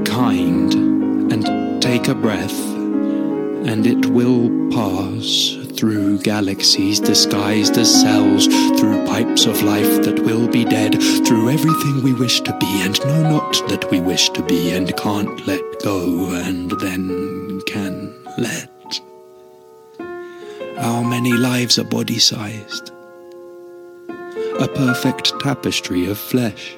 kind 0.06 0.74
and 1.34 1.82
take 1.82 2.08
a 2.08 2.16
breath 2.16 2.77
and 3.66 3.88
it 3.88 4.06
will 4.08 4.50
pass 4.72 5.56
through 5.78 6.20
galaxies 6.20 7.00
disguised 7.00 7.78
as 7.78 8.02
cells, 8.02 8.48
through 8.80 9.06
pipes 9.06 9.46
of 9.46 9.62
life 9.62 10.04
that 10.04 10.20
will 10.20 10.48
be 10.48 10.66
dead, 10.66 10.94
through 11.26 11.50
everything 11.50 12.04
we 12.04 12.14
wish 12.14 12.42
to 12.42 12.58
be 12.58 12.82
and 12.82 13.00
know 13.06 13.24
not 13.30 13.54
that 13.70 13.90
we 13.92 14.00
wish 14.00 14.30
to 14.30 14.44
be 14.44 14.72
and 14.72 14.96
can't 14.98 15.46
let 15.46 15.62
go 15.84 16.32
and 16.32 16.72
then 16.80 17.62
can 17.68 18.14
let. 18.38 19.02
Our 20.78 21.04
many 21.04 21.34
lives 21.34 21.78
are 21.78 21.84
body 21.84 22.20
sized, 22.20 22.92
a 24.10 24.68
perfect 24.68 25.40
tapestry 25.40 26.08
of 26.08 26.18
flesh, 26.18 26.76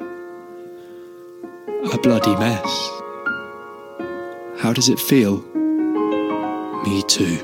a 1.94 1.98
bloody 2.02 2.36
mess. 2.36 2.90
How 4.60 4.74
does 4.74 4.90
it 4.90 5.00
feel? 5.00 5.49
Me 6.89 7.03
too, 7.03 7.38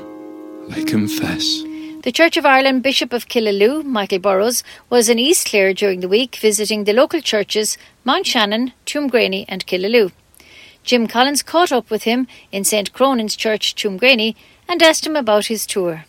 I 0.72 0.82
confess. 0.82 1.62
The 2.02 2.10
Church 2.12 2.36
of 2.36 2.44
Ireland 2.44 2.82
Bishop 2.82 3.12
of 3.12 3.28
Killaloe, 3.28 3.84
Michael 3.84 4.18
Burrows, 4.18 4.64
was 4.90 5.08
in 5.08 5.20
East 5.20 5.46
Clare 5.46 5.72
during 5.72 6.00
the 6.00 6.08
week 6.08 6.34
visiting 6.34 6.82
the 6.82 6.92
local 6.92 7.20
churches 7.20 7.78
Mount 8.04 8.26
Shannon, 8.26 8.72
Tuamgraney, 8.86 9.44
and 9.46 9.64
Killaloe. 9.64 10.10
Jim 10.82 11.06
Collins 11.06 11.44
caught 11.44 11.70
up 11.70 11.90
with 11.90 12.02
him 12.02 12.26
in 12.50 12.64
St 12.64 12.92
Cronan's 12.92 13.36
Church, 13.36 13.76
Tuamgraney, 13.76 14.34
and 14.66 14.82
asked 14.82 15.06
him 15.06 15.14
about 15.14 15.46
his 15.46 15.64
tour. 15.64 16.06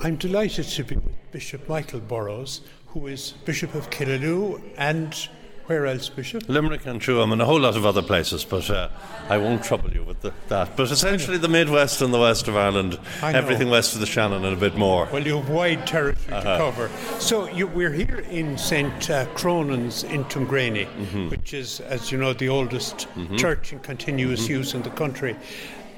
I'm 0.00 0.16
delighted 0.16 0.66
to 0.66 0.82
be 0.82 0.96
with 0.96 1.30
Bishop 1.30 1.68
Michael 1.68 2.00
Burrows, 2.00 2.62
who 2.86 3.06
is 3.06 3.34
Bishop 3.44 3.76
of 3.76 3.88
Killaloe 3.90 4.60
and 4.76 5.28
where 5.70 5.86
else, 5.86 6.08
Bishop? 6.08 6.48
Limerick 6.48 6.84
and 6.84 7.00
Tuam 7.00 7.32
and 7.32 7.40
a 7.40 7.44
whole 7.44 7.60
lot 7.60 7.76
of 7.76 7.86
other 7.86 8.02
places, 8.02 8.44
but 8.44 8.68
uh, 8.68 8.88
I 9.28 9.38
won't 9.38 9.62
trouble 9.62 9.92
you 9.92 10.02
with 10.02 10.20
the, 10.20 10.32
that. 10.48 10.76
But 10.76 10.90
essentially, 10.90 11.38
the 11.38 11.48
Midwest 11.48 12.02
and 12.02 12.12
the 12.12 12.18
West 12.18 12.48
of 12.48 12.56
Ireland, 12.56 12.98
everything 13.22 13.70
west 13.70 13.94
of 13.94 14.00
the 14.00 14.06
Shannon 14.06 14.44
and 14.44 14.52
a 14.52 14.58
bit 14.58 14.76
more. 14.76 15.08
Well, 15.12 15.24
you 15.24 15.36
have 15.36 15.48
wide 15.48 15.86
territory 15.86 16.36
uh-huh. 16.36 16.58
to 16.58 16.58
cover. 16.58 16.90
So 17.20 17.48
you, 17.50 17.68
we're 17.68 17.92
here 17.92 18.18
in 18.30 18.58
St. 18.58 19.08
Uh, 19.08 19.26
Cronan's 19.26 20.02
in 20.02 20.24
Tuamgraney, 20.24 20.86
mm-hmm. 20.86 21.28
which 21.28 21.54
is, 21.54 21.78
as 21.78 22.10
you 22.10 22.18
know, 22.18 22.32
the 22.32 22.48
oldest 22.48 23.06
mm-hmm. 23.14 23.36
church 23.36 23.72
in 23.72 23.78
continuous 23.78 24.42
mm-hmm. 24.42 24.54
use 24.54 24.74
in 24.74 24.82
the 24.82 24.90
country. 24.90 25.36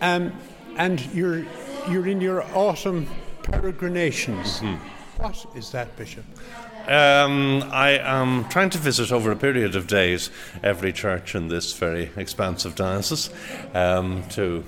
Um, 0.02 0.34
and 0.76 1.00
you're, 1.14 1.46
you're 1.88 2.06
in 2.06 2.20
your 2.20 2.42
autumn 2.54 3.06
peregrinations. 3.42 4.60
Mm-hmm. 4.60 5.22
What 5.22 5.46
is 5.54 5.70
that, 5.70 5.96
Bishop? 5.96 6.24
Um, 6.88 7.62
I 7.70 7.98
am 7.98 8.48
trying 8.48 8.70
to 8.70 8.78
visit 8.78 9.12
over 9.12 9.30
a 9.30 9.36
period 9.36 9.76
of 9.76 9.86
days 9.86 10.30
every 10.64 10.92
church 10.92 11.36
in 11.36 11.46
this 11.46 11.72
very 11.74 12.10
expansive 12.16 12.74
diocese 12.74 13.30
um, 13.72 14.24
to 14.30 14.64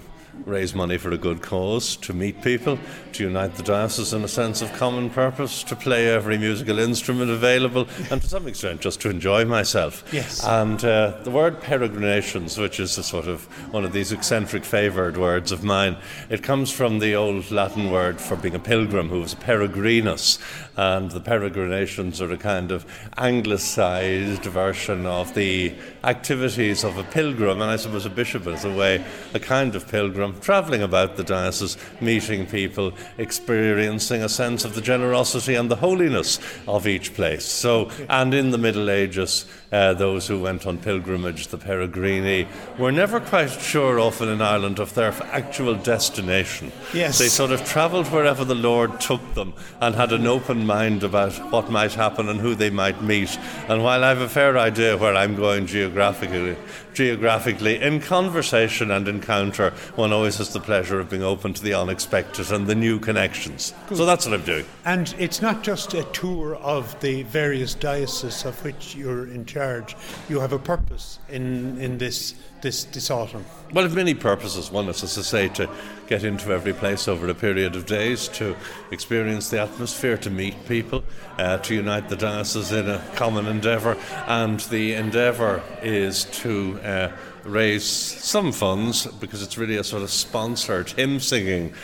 raise 0.47 0.75
money 0.75 0.99
for 0.99 1.11
a 1.11 1.17
good 1.17 1.41
cause, 1.41 1.97
to 1.97 2.13
meet 2.13 2.43
people, 2.43 2.79
to 3.13 3.25
unite 3.25 3.55
the 3.55 3.63
diocese 3.63 4.13
in 4.13 4.25
a 4.25 4.29
sense 4.29 4.63
of 4.63 4.73
common 4.75 5.09
purpose, 5.09 5.63
to 5.63 5.77
play 5.77 6.09
every 6.09 6.37
musical 6.37 6.79
instrument 6.79 7.31
available, 7.31 7.87
and 8.11 8.21
to 8.21 8.29
some 8.29 8.47
extent 8.47 8.81
just 8.81 9.01
to 9.01 9.09
enjoy 9.09 9.45
myself. 9.45 10.05
Yes. 10.13 10.45
And 10.45 10.85
uh, 10.85 11.19
the 11.23 11.31
word 11.31 11.61
peregrinations, 11.61 12.59
which 12.59 12.81
is 12.81 12.99
a 12.99 13.03
sort 13.03 13.27
of 13.27 13.45
one 13.73 13.85
of 13.85 13.93
these 13.93 14.13
eccentric 14.13 14.65
favoured 14.65 15.17
words 15.17 15.53
of 15.53 15.63
mine, 15.63 15.97
it 16.29 16.43
comes 16.43 16.71
from 16.71 16.99
the 16.99 17.15
old 17.15 17.51
Latin 17.51 17.91
word 17.91 18.21
for 18.21 18.37
being 18.37 18.55
a 18.55 18.61
pilgrim, 18.61 19.09
who 19.09 19.21
was 19.21 19.33
a 19.33 19.37
peregrinus, 19.37 20.39
and 20.77 21.11
the 21.11 21.21
peregrinations 21.21 22.21
are 22.21 22.33
a 22.33 22.37
kind 22.37 22.73
of 22.73 22.85
anglicised 23.17 24.45
version 24.45 25.07
of 25.07 25.35
the 25.35 25.75
activities 26.03 26.85
of 26.85 26.99
a 26.99 27.05
pilgrim, 27.05 27.61
and 27.61 27.71
I 27.71 27.77
suppose 27.77 28.07
a 28.07 28.11
bishop 28.11 28.47
is 28.47 28.65
a 28.65 28.75
way, 28.75 29.05
a 29.33 29.41
kind 29.41 29.75
of 29.75 29.89
pilgrim, 29.89 30.41
travelling 30.41 30.83
about 30.83 31.17
the 31.17 31.25
diocese, 31.25 31.77
meeting 32.01 32.47
people, 32.47 32.93
experiencing 33.19 34.23
a 34.23 34.29
sense 34.29 34.65
of 34.65 34.75
the 34.75 34.81
generosity 34.81 35.55
and 35.55 35.71
the 35.71 35.77
holiness 35.77 36.39
of 36.67 36.87
each 36.87 37.15
place. 37.15 37.45
So, 37.45 37.91
and 38.09 38.35
in 38.35 38.51
the 38.51 38.59
Middle 38.59 38.91
Ages, 38.91 39.47
uh, 39.73 39.93
those 39.95 40.29
who 40.29 40.41
went 40.41 40.67
on 40.67 40.79
pilgrimage, 40.79 41.49
the 41.49 41.59
peregrini, 41.59 42.47
were 42.79 42.93
never 42.93 43.19
quite 43.19 43.51
sure 43.51 43.99
often 43.99 44.29
in 44.29 44.41
Ireland 44.41 44.79
of 44.79 44.95
their 44.95 45.13
actual 45.33 45.75
destination. 45.75 46.71
Yes. 46.93 47.19
They 47.19 47.29
sort 47.29 47.51
of 47.51 47.65
travelled 47.65 48.07
wherever 48.09 48.45
the 48.45 48.55
Lord 48.55 49.01
took 49.01 49.35
them 49.35 49.53
and 49.81 49.95
had 49.95 50.13
an 50.13 50.27
open 50.27 50.64
mind 50.65 51.03
about 51.03 51.33
what 51.51 51.71
might 51.71 51.93
happen 51.93 52.29
and 52.29 52.41
who 52.41 52.55
they 52.55 52.71
might 52.71 53.03
meet. 53.03 53.39
And 53.69 53.83
while 53.83 54.05
I 54.05 54.09
have 54.09 54.21
a 54.21 54.29
fair 54.29 54.59
idea 54.59 54.97
where 54.97 55.15
I'm 55.15 55.37
going 55.37 55.67
geographically, 55.67 56.57
geographically, 56.95 57.81
in 57.81 58.01
conversation 58.01 58.91
and 58.91 59.09
encounter, 59.09 59.71
one 59.97 60.13
always 60.13 60.39
has 60.39 60.53
the 60.53 60.61
pleasure 60.61 61.01
of 61.01 61.11
being 61.11 61.23
open 61.23 61.55
to 61.55 61.63
the 61.63 61.75
unexpected 61.75 62.51
and 62.53 62.67
the 62.67 62.75
new 62.75 62.99
connections. 62.99 63.75
Good. 63.89 63.99
So 63.99 64.07
that's 64.07 64.27
what 64.27 64.35
I'm 64.35 64.45
doing. 64.45 64.65
And 64.85 65.15
it's 65.19 65.43
not 65.43 65.63
just 65.63 65.95
a 65.95 66.05
tour 66.05 66.57
of 66.57 66.99
the 67.01 67.23
various 67.25 67.75
dioceses 67.75 68.45
of 68.45 68.63
which 68.65 68.95
you're 68.95 69.27
in 69.27 69.45
charge. 69.45 69.97
You 70.29 70.41
have 70.41 70.53
a 70.53 70.59
purpose 70.59 71.19
in, 71.29 71.79
in 71.81 71.99
this, 71.99 72.35
this, 72.63 72.85
this 72.85 73.11
autumn. 73.11 73.45
Well, 73.73 73.85
have 73.85 73.95
many 73.95 74.15
purposes. 74.15 74.71
One 74.71 74.89
is, 74.89 75.03
as 75.03 75.19
I 75.19 75.23
say, 75.23 75.49
to 75.49 75.69
get 76.07 76.25
into 76.25 76.53
every 76.53 76.73
place 76.73 77.09
over 77.09 77.29
a 77.29 77.35
period 77.35 77.77
of 77.77 77.87
days 77.87 78.29
to 78.29 78.57
experience 78.91 79.51
the 79.51 79.61
atmosphere, 79.61 80.17
to 80.19 80.31
meet 80.31 80.55
people, 80.67 81.05
uh, 81.39 81.59
to 81.59 81.75
unite 81.75 82.09
the 82.09 82.17
diocese 82.17 82.73
in 82.73 82.89
a 82.89 83.03
common 83.15 83.47
endeavour. 83.47 83.97
And 84.27 84.61
the 84.61 84.95
endeavour 84.95 85.63
is 85.83 86.25
to 86.43 86.81
uh, 86.83 87.13
raise 87.45 87.85
some 87.85 88.53
funds 88.53 89.07
because 89.07 89.43
it's 89.43 89.59
really 89.59 89.77
a 89.77 89.85
sort 89.85 90.03
of 90.03 90.11
sponsored 90.11 90.91
hymn 90.91 91.21
singing 91.21 91.75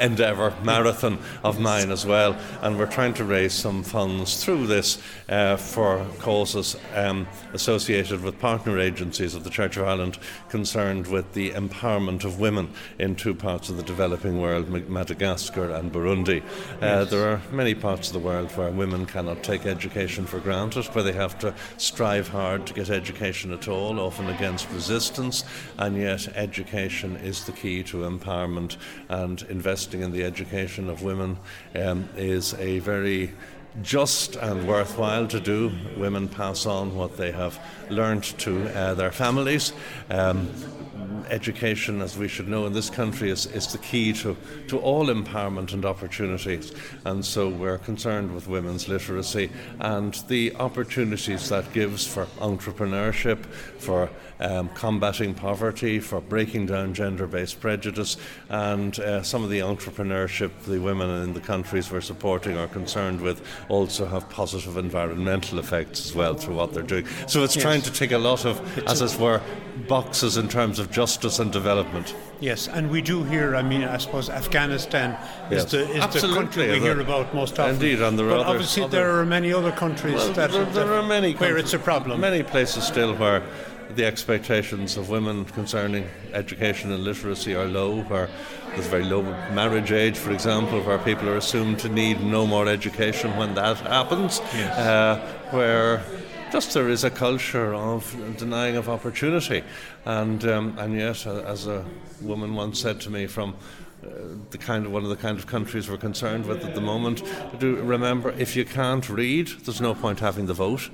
endeavour, 0.00 0.54
marathon 0.62 1.18
of 1.42 1.60
mine 1.60 1.90
as 1.90 2.06
well. 2.06 2.36
And 2.62 2.78
we're 2.78 2.86
trying 2.86 3.14
to 3.14 3.24
raise 3.24 3.52
some 3.52 3.82
funds 3.82 4.42
through 4.42 4.66
this 4.66 4.98
uh, 5.28 5.56
for 5.56 6.04
causes 6.20 6.76
um, 6.94 7.26
associated 7.52 8.22
with 8.22 8.38
partner 8.38 8.78
agencies 8.78 9.34
of 9.34 9.44
the 9.44 9.50
Church 9.50 9.76
of 9.76 9.86
Ireland 9.86 10.18
concerned 10.48 11.06
with 11.06 11.32
the 11.32 11.50
empowerment 11.50 12.24
of 12.24 12.40
women 12.40 12.70
in 12.98 13.14
two 13.14 13.34
parts 13.34 13.68
of 13.68 13.76
the 13.76 13.82
developing 13.82 14.40
world, 14.40 14.68
Madagascar 14.88 15.70
and 15.70 15.92
Burundi. 15.92 16.42
Uh, 16.80 17.04
there 17.04 17.28
are 17.28 17.40
many 17.50 17.74
parts 17.74 18.08
of 18.08 18.14
the 18.14 18.18
world 18.18 18.50
where 18.52 18.70
women 18.70 19.06
cannot 19.06 19.42
take 19.42 19.66
education 19.66 20.26
for 20.26 20.40
granted, 20.40 20.84
where 20.86 21.04
they 21.04 21.12
have 21.12 21.38
to 21.38 21.54
strive 21.76 22.28
hard 22.28 22.66
to 22.66 22.74
get 22.74 22.90
education 22.90 23.52
at 23.52 23.68
all, 23.68 24.00
often 24.00 24.28
against 24.28 24.70
resistance, 24.70 25.44
and 25.78 25.96
yet 25.96 26.28
education 26.36 27.16
is 27.16 27.44
the 27.44 27.52
key 27.52 27.82
to 27.82 27.98
empowerment 27.98 28.76
and 29.08 29.42
investing 29.74 30.02
in 30.02 30.12
the 30.12 30.22
education 30.22 30.88
of 30.88 31.02
women 31.02 31.36
um, 31.74 32.08
is 32.16 32.54
a 32.60 32.78
very 32.78 33.32
just 33.82 34.36
and 34.36 34.66
worthwhile 34.66 35.26
to 35.28 35.40
do. 35.40 35.72
Women 35.96 36.28
pass 36.28 36.66
on 36.66 36.94
what 36.94 37.16
they 37.16 37.32
have 37.32 37.58
learned 37.90 38.24
to 38.38 38.68
uh, 38.76 38.94
their 38.94 39.12
families. 39.12 39.72
Um, 40.10 40.48
education, 41.30 42.00
as 42.02 42.16
we 42.16 42.28
should 42.28 42.48
know 42.48 42.66
in 42.66 42.72
this 42.72 42.90
country, 42.90 43.30
is, 43.30 43.46
is 43.46 43.72
the 43.72 43.78
key 43.78 44.12
to, 44.12 44.36
to 44.68 44.78
all 44.78 45.06
empowerment 45.06 45.72
and 45.72 45.84
opportunities. 45.84 46.72
And 47.04 47.24
so 47.24 47.48
we're 47.48 47.78
concerned 47.78 48.34
with 48.34 48.48
women's 48.48 48.88
literacy 48.88 49.50
and 49.80 50.14
the 50.28 50.54
opportunities 50.56 51.48
that 51.48 51.72
gives 51.72 52.06
for 52.06 52.26
entrepreneurship, 52.38 53.44
for 53.78 54.10
um, 54.40 54.68
combating 54.70 55.34
poverty, 55.34 56.00
for 56.00 56.20
breaking 56.20 56.66
down 56.66 56.94
gender 56.94 57.26
based 57.26 57.60
prejudice, 57.60 58.16
and 58.48 58.98
uh, 58.98 59.22
some 59.22 59.44
of 59.44 59.50
the 59.50 59.60
entrepreneurship 59.60 60.50
the 60.66 60.78
women 60.78 61.22
in 61.22 61.34
the 61.34 61.40
countries 61.40 61.90
we're 61.90 62.00
supporting 62.00 62.56
are 62.56 62.68
concerned 62.68 63.20
with 63.20 63.46
also 63.68 64.06
have 64.06 64.28
positive 64.28 64.76
environmental 64.76 65.58
effects 65.58 66.06
as 66.06 66.14
well 66.14 66.34
through 66.34 66.54
what 66.54 66.72
they're 66.72 66.82
doing. 66.82 67.06
So 67.26 67.42
it's 67.44 67.56
yes. 67.56 67.62
trying 67.62 67.82
to 67.82 67.92
tick 67.92 68.12
a 68.12 68.18
lot 68.18 68.44
of, 68.44 68.60
as 68.88 69.00
it 69.00 69.18
were, 69.20 69.40
boxes 69.88 70.36
in 70.36 70.48
terms 70.48 70.78
of 70.78 70.90
justice 70.90 71.38
and 71.38 71.52
development. 71.52 72.14
Yes, 72.40 72.68
and 72.68 72.90
we 72.90 73.00
do 73.02 73.24
hear. 73.24 73.56
I 73.56 73.62
mean, 73.62 73.84
I 73.84 73.96
suppose 73.98 74.28
Afghanistan 74.28 75.18
yes. 75.50 75.64
is, 75.64 75.70
the, 75.70 75.80
is 75.90 76.22
the 76.22 76.34
country 76.34 76.70
we 76.70 76.80
hear 76.80 77.00
about 77.00 77.34
most 77.34 77.58
often. 77.58 77.74
Indeed, 77.74 78.00
and 78.02 78.18
there 78.18 78.28
but 78.28 78.40
are 78.40 78.46
obviously 78.46 78.82
other, 78.82 78.98
there 78.98 79.18
are 79.18 79.26
many 79.26 79.52
other 79.52 79.72
countries 79.72 80.14
well, 80.14 80.32
that, 80.32 80.50
there, 80.50 80.64
there 80.66 80.92
are 80.92 81.02
many 81.02 81.34
where 81.34 81.56
it's 81.56 81.72
a 81.74 81.78
problem. 81.78 82.20
Many 82.20 82.42
places 82.42 82.84
still 82.84 83.14
where 83.14 83.42
the 83.96 84.04
expectations 84.04 84.96
of 84.96 85.08
women 85.08 85.44
concerning 85.44 86.08
education 86.32 86.92
and 86.92 87.04
literacy 87.04 87.54
are 87.54 87.66
low, 87.66 88.02
where 88.02 88.28
there's 88.70 88.86
very 88.86 89.04
low 89.04 89.22
marriage 89.52 89.92
age, 89.92 90.16
for 90.16 90.32
example, 90.32 90.80
where 90.82 90.98
people 90.98 91.28
are 91.28 91.36
assumed 91.36 91.78
to 91.80 91.88
need 91.88 92.20
no 92.20 92.46
more 92.46 92.68
education 92.68 93.36
when 93.36 93.54
that 93.54 93.76
happens, 93.78 94.40
yes. 94.54 94.78
uh, 94.78 95.16
where 95.50 96.02
just 96.50 96.74
there 96.74 96.88
is 96.88 97.04
a 97.04 97.10
culture 97.10 97.74
of 97.74 98.16
denying 98.36 98.76
of 98.76 98.88
opportunity, 98.88 99.62
and 100.04 100.44
um, 100.44 100.76
and 100.78 100.94
yet, 100.94 101.26
uh, 101.26 101.42
as 101.42 101.66
a 101.66 101.84
woman 102.20 102.54
once 102.54 102.80
said 102.80 103.00
to 103.02 103.10
me 103.10 103.26
from. 103.26 103.54
Uh, 104.04 104.36
the 104.50 104.58
kind 104.58 104.84
of 104.84 104.92
one 104.92 105.02
of 105.02 105.08
the 105.08 105.16
kind 105.16 105.38
of 105.38 105.46
countries 105.46 105.88
we're 105.88 105.96
concerned 105.96 106.44
with 106.44 106.62
at 106.62 106.74
the 106.74 106.80
moment. 106.80 107.22
Do 107.58 107.76
remember, 107.76 108.32
if 108.32 108.54
you 108.54 108.66
can't 108.66 109.08
read, 109.08 109.48
there's 109.64 109.80
no 109.80 109.94
point 109.94 110.20
having 110.20 110.44
the 110.44 110.52
vote 110.52 110.90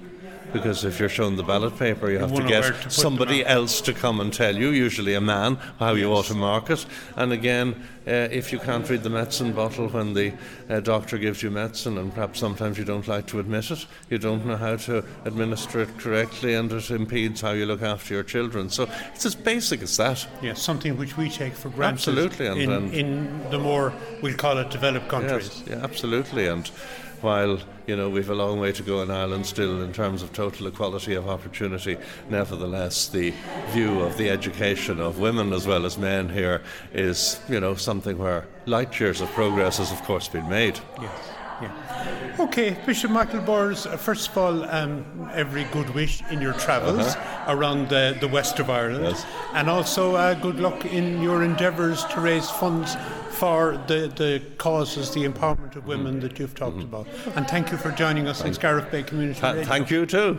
because 0.52 0.84
if 0.84 0.98
you're 0.98 1.08
shown 1.08 1.36
the 1.36 1.42
ballot 1.42 1.78
paper, 1.78 2.10
you 2.10 2.18
have 2.18 2.34
to 2.34 2.46
get 2.46 2.62
to 2.82 2.90
somebody 2.90 3.44
else 3.44 3.80
to 3.82 3.92
come 3.92 4.20
and 4.20 4.32
tell 4.32 4.56
you, 4.56 4.70
usually 4.70 5.14
a 5.14 5.20
man, 5.20 5.56
how 5.78 5.92
yes. 5.92 6.00
you 6.00 6.12
ought 6.12 6.24
to 6.26 6.34
mark 6.34 6.70
it. 6.70 6.84
And 7.16 7.32
again, 7.32 7.82
uh, 8.06 8.28
if 8.30 8.52
you 8.52 8.58
can't 8.58 8.88
read 8.88 9.02
the 9.02 9.10
medicine 9.10 9.52
bottle 9.52 9.88
when 9.88 10.14
the 10.14 10.32
uh, 10.68 10.80
doctor 10.80 11.18
gives 11.18 11.42
you 11.42 11.50
medicine, 11.50 11.98
and 11.98 12.12
perhaps 12.14 12.40
sometimes 12.40 12.78
you 12.78 12.84
don't 12.84 13.06
like 13.06 13.26
to 13.26 13.38
admit 13.38 13.70
it, 13.70 13.86
you 14.08 14.18
don't 14.18 14.44
know 14.46 14.56
how 14.56 14.76
to 14.76 15.04
administer 15.24 15.80
it 15.80 15.98
correctly, 15.98 16.54
and 16.54 16.72
it 16.72 16.90
impedes 16.90 17.40
how 17.40 17.52
you 17.52 17.66
look 17.66 17.82
after 17.82 18.14
your 18.14 18.22
children. 18.22 18.70
So 18.70 18.88
it's 19.14 19.26
as 19.26 19.34
basic 19.34 19.82
as 19.82 19.96
that. 19.98 20.26
Yes, 20.42 20.62
something 20.62 20.96
which 20.96 21.16
we 21.16 21.28
take 21.28 21.52
for 21.52 21.68
granted. 21.68 21.94
Absolutely, 21.94 22.46
and, 22.46 22.60
in, 22.60 22.72
and 22.72 22.94
in 22.94 23.50
the 23.50 23.58
more 23.58 23.92
we'll 24.22 24.36
call 24.36 24.58
it 24.58 24.70
developed 24.70 25.08
countries. 25.08 25.62
Yes, 25.66 25.76
yeah, 25.76 25.84
absolutely, 25.84 26.46
and 26.46 26.70
while 27.22 27.58
you 27.86 27.96
know 27.96 28.08
we've 28.08 28.30
a 28.30 28.34
long 28.34 28.60
way 28.60 28.72
to 28.72 28.82
go 28.82 29.02
in 29.02 29.10
Ireland 29.10 29.46
still 29.46 29.82
in 29.82 29.92
terms 29.92 30.22
of 30.22 30.32
total 30.32 30.66
equality 30.66 31.14
of 31.14 31.28
opportunity. 31.28 31.96
Nevertheless, 32.28 33.08
the 33.08 33.32
view 33.68 34.00
of 34.00 34.16
the 34.16 34.30
education 34.30 35.00
of 35.00 35.18
women 35.18 35.52
as 35.52 35.66
well 35.66 35.84
as 35.86 35.98
men 35.98 36.28
here 36.28 36.62
is 36.92 37.40
you 37.48 37.60
know 37.60 37.74
something 37.74 38.18
where 38.18 38.46
light 38.66 38.98
years 39.00 39.20
of 39.20 39.30
progress 39.30 39.78
has 39.78 39.92
of 39.92 40.02
course 40.02 40.28
been 40.28 40.48
made. 40.48 40.78
Yes. 41.00 41.39
Yeah. 41.62 42.36
Okay, 42.38 42.76
Bishop 42.86 43.10
Michael 43.10 43.40
Burrows, 43.40 43.86
uh, 43.86 43.96
first 43.96 44.30
of 44.30 44.38
all, 44.38 44.64
um, 44.70 45.04
every 45.34 45.64
good 45.64 45.90
wish 45.90 46.22
in 46.30 46.40
your 46.40 46.54
travels 46.54 47.06
uh-huh. 47.06 47.54
around 47.54 47.88
the, 47.88 48.16
the 48.20 48.28
west 48.28 48.58
of 48.58 48.70
Ireland. 48.70 49.04
Yes. 49.04 49.26
And 49.54 49.68
also 49.68 50.14
uh, 50.14 50.34
good 50.34 50.58
luck 50.58 50.84
in 50.84 51.22
your 51.22 51.42
endeavours 51.42 52.04
to 52.06 52.20
raise 52.20 52.48
funds 52.48 52.96
for 53.30 53.82
the, 53.86 54.12
the 54.16 54.42
causes, 54.58 55.12
the 55.12 55.26
empowerment 55.26 55.76
of 55.76 55.86
women 55.86 56.14
mm-hmm. 56.14 56.28
that 56.28 56.38
you've 56.38 56.54
talked 56.54 56.76
mm-hmm. 56.76 56.94
about. 56.94 57.36
And 57.36 57.48
thank 57.48 57.70
you 57.70 57.78
for 57.78 57.90
joining 57.90 58.28
us 58.28 58.38
thank 58.38 58.48
on 58.48 58.54
Scariff 58.54 58.90
Bay 58.90 59.02
Community 59.02 59.40
Th- 59.40 59.66
Thank 59.66 59.90
you 59.90 60.06
too. 60.06 60.38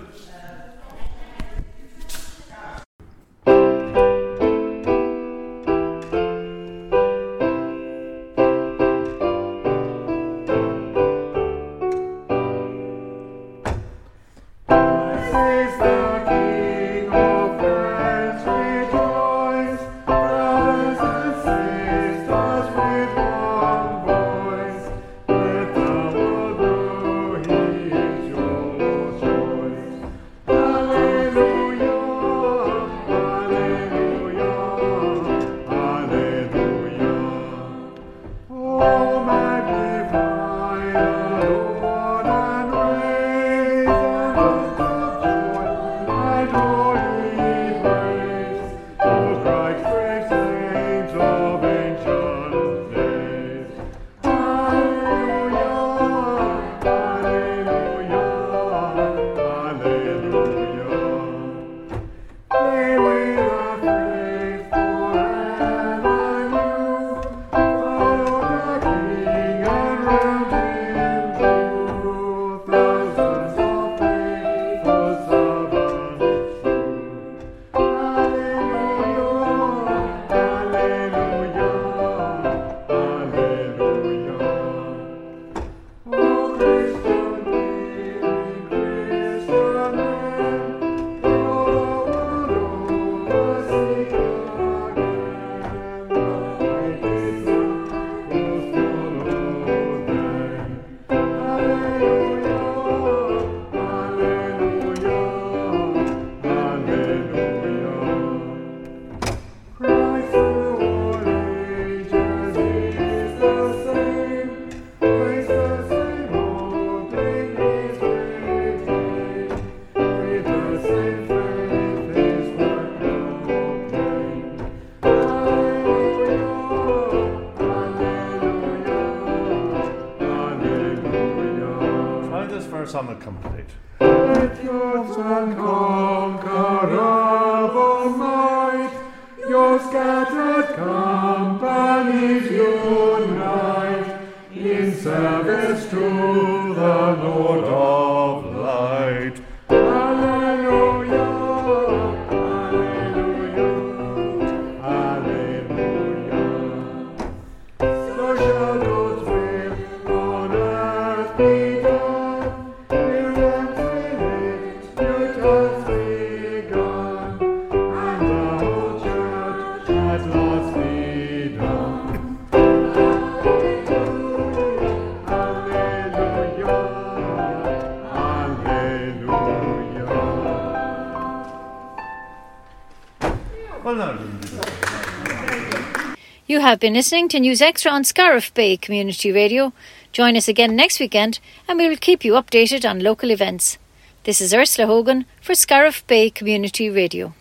You 186.52 186.60
have 186.60 186.82
been 186.82 186.94
listening 186.94 187.30
to 187.30 187.40
News 187.40 187.62
Extra 187.62 187.94
on 187.94 188.04
Scariff 188.04 188.54
Bay 188.54 188.76
Community 188.76 189.32
Radio. 189.32 189.72
Join 190.12 190.36
us 190.36 190.48
again 190.48 190.76
next 190.76 191.00
weekend 191.00 191.40
and 191.68 191.80
we 191.80 191.88
will 191.88 191.98
keep 191.98 192.26
you 192.26 192.34
updated 192.34 192.90
on 192.90 193.00
local 193.00 193.32
events. 193.32 193.78
This 194.24 194.42
is 194.42 194.54
Ursula 194.54 194.88
Hogan 194.88 195.26
for 195.42 195.56
Scariff 195.56 196.06
Bay 196.06 196.30
Community 196.30 196.90
Radio. 196.90 197.34